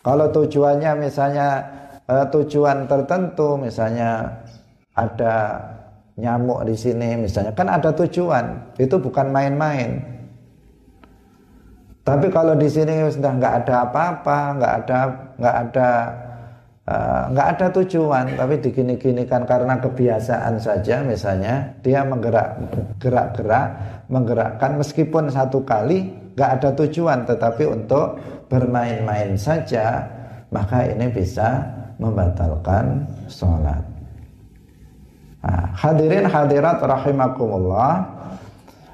Kalau 0.02 0.26
tujuannya 0.34 0.98
misalnya 0.98 1.48
eh, 2.10 2.26
tujuan 2.28 2.90
tertentu 2.90 3.54
misalnya 3.56 4.42
ada 4.92 5.62
nyamuk 6.20 6.60
di 6.68 6.76
sini 6.76 7.16
misalnya 7.16 7.56
kan 7.56 7.72
ada 7.72 7.88
tujuan 7.96 8.76
itu 8.76 9.00
bukan 9.00 9.32
main-main 9.32 9.96
tapi 12.04 12.28
kalau 12.28 12.52
di 12.52 12.68
sini 12.68 13.08
sudah 13.08 13.32
nggak 13.40 13.54
ada 13.64 13.74
apa-apa 13.88 14.38
nggak 14.60 14.72
ada 14.84 14.98
nggak 15.40 15.56
ada 15.68 15.88
uh, 16.88 17.30
nggak 17.30 17.48
ada 17.58 17.66
tujuan 17.82 18.38
tapi 18.38 18.54
digini-ginikan 18.62 19.44
karena 19.44 19.78
kebiasaan 19.78 20.58
saja 20.58 21.02
misalnya 21.02 21.74
dia 21.84 22.02
menggerak 22.02 22.58
gerak-gerak 23.02 23.68
menggerakkan 24.08 24.78
meskipun 24.78 25.28
satu 25.30 25.62
kali 25.62 26.10
nggak 26.34 26.50
ada 26.60 26.70
tujuan 26.78 27.28
tetapi 27.28 27.64
untuk 27.68 28.16
bermain-main 28.48 29.36
saja 29.36 30.06
maka 30.52 30.84
ini 30.88 31.08
bisa 31.08 31.64
membatalkan 31.96 33.06
sholat 33.28 33.92
Nah, 35.42 35.74
hadirin 35.74 36.30
hadirat 36.30 36.78
rahimakumullah. 36.78 38.06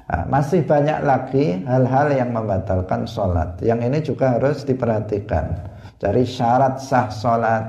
Nah, 0.09 0.23
masih 0.25 0.65
banyak 0.65 1.05
lagi 1.05 1.61
hal-hal 1.69 2.09
yang 2.09 2.33
membatalkan 2.33 3.05
sholat. 3.05 3.61
Yang 3.61 3.79
ini 3.85 3.97
juga 4.01 4.25
harus 4.33 4.65
diperhatikan. 4.65 5.53
Dari 6.01 6.25
syarat 6.25 6.81
sah 6.81 7.05
sholat 7.13 7.63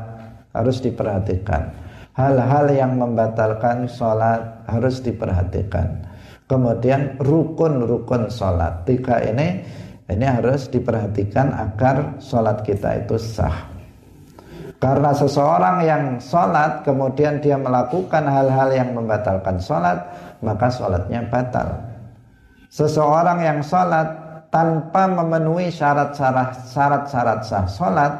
harus 0.55 0.83
diperhatikan. 0.83 1.71
Hal-hal 2.15 2.67
yang 2.75 2.99
membatalkan 2.99 3.87
sholat 3.87 4.67
harus 4.67 5.01
diperhatikan. 5.01 6.05
Kemudian 6.51 7.17
rukun-rukun 7.23 8.27
sholat. 8.29 8.83
Tiga 8.83 9.23
ini 9.23 9.63
ini 10.11 10.27
harus 10.27 10.67
diperhatikan 10.67 11.55
agar 11.55 12.19
sholat 12.19 12.67
kita 12.67 13.07
itu 13.07 13.15
sah. 13.15 13.71
Karena 14.81 15.13
seseorang 15.13 15.85
yang 15.87 16.05
sholat 16.19 16.83
kemudian 16.83 17.39
dia 17.39 17.55
melakukan 17.55 18.25
hal-hal 18.27 18.73
yang 18.75 18.91
membatalkan 18.97 19.61
sholat 19.63 20.03
maka 20.43 20.67
sholatnya 20.73 21.21
batal. 21.31 21.79
Seseorang 22.73 23.39
yang 23.45 23.61
sholat 23.63 24.09
tanpa 24.51 25.07
memenuhi 25.07 25.71
syarat-syarat 25.71 26.67
syarat-syarat 26.67 27.41
sah 27.47 27.67
sholat 27.71 28.13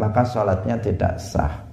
maka 0.00 0.22
sholatnya 0.24 0.80
tidak 0.80 1.20
sah. 1.20 1.63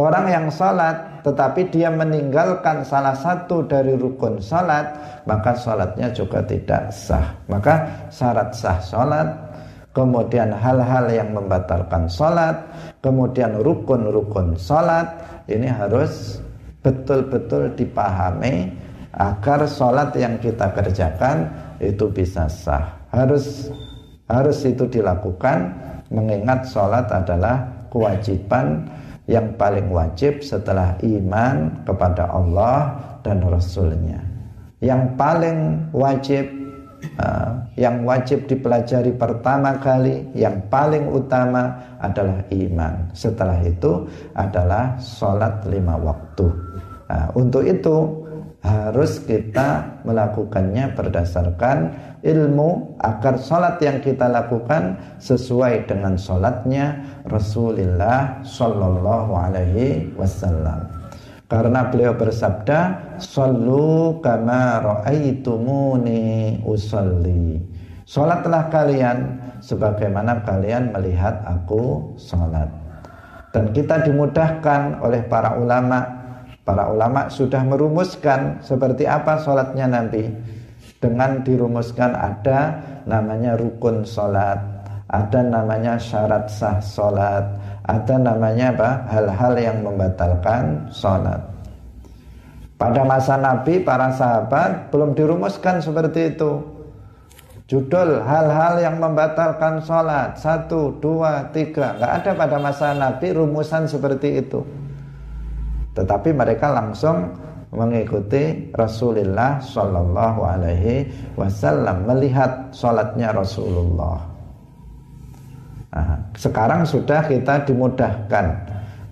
Orang 0.00 0.32
yang 0.32 0.48
sholat 0.48 1.20
tetapi 1.20 1.68
dia 1.68 1.92
meninggalkan 1.92 2.80
salah 2.88 3.12
satu 3.12 3.68
dari 3.68 3.92
rukun 4.00 4.40
sholat 4.40 4.96
maka 5.28 5.52
sholatnya 5.52 6.08
juga 6.16 6.40
tidak 6.40 6.88
sah. 6.88 7.36
Maka 7.52 7.84
syarat 8.08 8.56
sah 8.56 8.80
sholat 8.80 9.28
kemudian 9.90 10.54
hal-hal 10.54 11.10
yang 11.10 11.34
membatalkan 11.34 12.06
sholat, 12.06 12.56
kemudian 13.02 13.58
rukun-rukun 13.58 14.54
sholat, 14.54 15.06
ini 15.50 15.66
harus 15.66 16.38
betul-betul 16.80 17.74
dipahami 17.74 18.70
agar 19.18 19.66
sholat 19.66 20.14
yang 20.14 20.38
kita 20.38 20.70
kerjakan 20.70 21.50
itu 21.82 22.06
bisa 22.08 22.46
sah. 22.46 22.86
Harus 23.10 23.68
harus 24.30 24.62
itu 24.62 24.86
dilakukan 24.86 25.74
mengingat 26.14 26.70
sholat 26.70 27.10
adalah 27.10 27.66
kewajiban 27.90 28.86
yang 29.30 29.54
paling 29.54 29.86
wajib 29.94 30.42
setelah 30.42 30.98
iman 31.06 31.86
kepada 31.86 32.26
Allah 32.26 32.98
dan 33.22 33.38
Rasulnya. 33.46 34.18
Yang 34.82 35.14
paling 35.14 35.58
wajib 35.94 36.50
uh, 37.20 37.62
yang 37.78 38.02
wajib 38.02 38.50
dipelajari 38.50 39.14
pertama 39.14 39.78
kali 39.78 40.26
yang 40.34 40.58
paling 40.68 41.08
utama 41.08 41.78
adalah 42.02 42.42
iman 42.52 43.08
setelah 43.16 43.58
itu 43.64 44.08
adalah 44.36 44.96
sholat 45.00 45.64
lima 45.68 45.96
waktu 45.96 46.46
nah, 47.08 47.28
untuk 47.36 47.64
itu 47.64 47.96
harus 48.60 49.24
kita 49.24 50.00
melakukannya 50.04 50.92
berdasarkan 50.92 51.88
ilmu 52.20 53.00
agar 53.00 53.40
sholat 53.40 53.80
yang 53.80 53.98
kita 54.04 54.28
lakukan 54.28 54.96
sesuai 55.20 55.88
dengan 55.88 56.20
sholatnya 56.20 57.00
Rasulullah 57.28 58.44
Shallallahu 58.44 59.32
Alaihi 59.32 60.12
Wasallam. 60.16 60.88
Karena 61.50 61.90
beliau 61.90 62.14
bersabda, 62.14 62.78
"Shallu 63.18 64.22
kama 64.22 64.78
raaitumuni 64.86 66.62
usalli." 66.62 67.58
Salatlah 68.06 68.70
kalian 68.70 69.38
sebagaimana 69.62 70.42
kalian 70.42 70.90
melihat 70.94 71.46
aku 71.46 72.14
salat. 72.18 72.70
Dan 73.50 73.70
kita 73.70 74.02
dimudahkan 74.02 75.02
oleh 75.02 75.22
para 75.26 75.58
ulama. 75.58 76.22
Para 76.62 76.86
ulama 76.90 77.26
sudah 77.26 77.66
merumuskan 77.66 78.62
seperti 78.62 79.06
apa 79.06 79.42
salatnya 79.42 79.90
nanti. 79.90 80.30
Dengan 81.00 81.40
dirumuskan 81.40 82.12
ada 82.12 82.76
namanya 83.08 83.56
rukun 83.56 84.04
salat, 84.04 84.60
ada 85.08 85.40
namanya 85.40 85.96
syarat 85.96 86.44
sah 86.52 86.76
salat, 86.76 87.42
ada 87.88 88.14
namanya 88.20 88.70
apa? 88.76 88.90
Hal-hal 89.08 89.54
yang 89.56 89.78
membatalkan 89.80 90.92
sholat. 90.92 91.40
Pada 92.76 93.04
masa 93.04 93.36
Nabi, 93.36 93.80
para 93.80 94.12
sahabat 94.12 94.92
belum 94.92 95.12
dirumuskan 95.16 95.80
seperti 95.80 96.36
itu. 96.36 96.80
Judul 97.70 98.26
hal-hal 98.26 98.82
yang 98.82 98.98
membatalkan 98.98 99.78
sholat 99.86 100.34
Satu, 100.34 100.90
dua, 100.98 101.46
tiga 101.54 101.94
Gak 102.02 102.12
ada 102.18 102.30
pada 102.34 102.58
masa 102.58 102.90
Nabi 102.90 103.30
rumusan 103.30 103.86
seperti 103.86 104.42
itu 104.42 104.58
Tetapi 105.94 106.34
mereka 106.34 106.74
langsung 106.74 107.30
mengikuti 107.70 108.70
Rasulullah 108.74 109.62
Shallallahu 109.62 110.40
Alaihi 110.42 111.06
Wasallam 111.38 112.06
melihat 112.06 112.74
sholatnya 112.74 113.30
Rasulullah 113.30 114.30
Nah, 115.90 116.22
sekarang 116.38 116.86
sudah 116.86 117.26
kita 117.26 117.66
dimudahkan. 117.66 118.46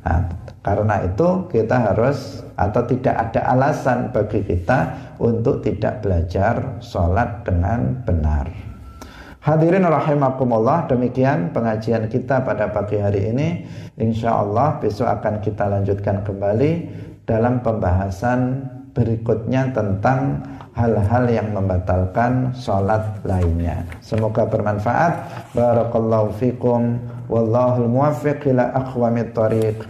Nah, 0.06 0.22
karena 0.62 1.02
itu 1.02 1.50
kita 1.50 1.90
harus 1.90 2.42
atau 2.54 2.82
tidak 2.86 3.14
ada 3.18 3.40
alasan 3.54 4.14
bagi 4.14 4.46
kita 4.46 4.94
untuk 5.18 5.62
tidak 5.62 6.02
belajar 6.06 6.78
sholat 6.78 7.42
dengan 7.42 7.98
benar. 8.06 8.46
Hadirin 9.38 9.86
rahimakumullah 9.86 10.90
demikian 10.90 11.54
pengajian 11.54 12.10
kita 12.10 12.42
pada 12.42 12.68
pagi 12.70 12.98
hari 12.98 13.32
ini. 13.32 13.48
Insya 13.98 14.44
Allah 14.44 14.78
besok 14.78 15.08
akan 15.08 15.40
kita 15.42 15.66
lanjutkan 15.66 16.22
kembali 16.26 16.72
dalam 17.28 17.60
pembahasan 17.60 18.64
berikutnya 18.96 19.70
tentang 19.76 20.42
hal-hal 20.72 21.28
yang 21.28 21.52
membatalkan 21.52 22.54
sholat 22.54 23.02
lainnya. 23.26 23.82
Semoga 23.98 24.46
bermanfaat. 24.46 25.12
Barakallahu 25.52 26.32
fikum 26.38 27.02
wallahul 27.26 27.90
muwaffiq 27.90 28.48
ila 28.54 28.72
aqwamit 28.74 29.34
thariq 29.34 29.84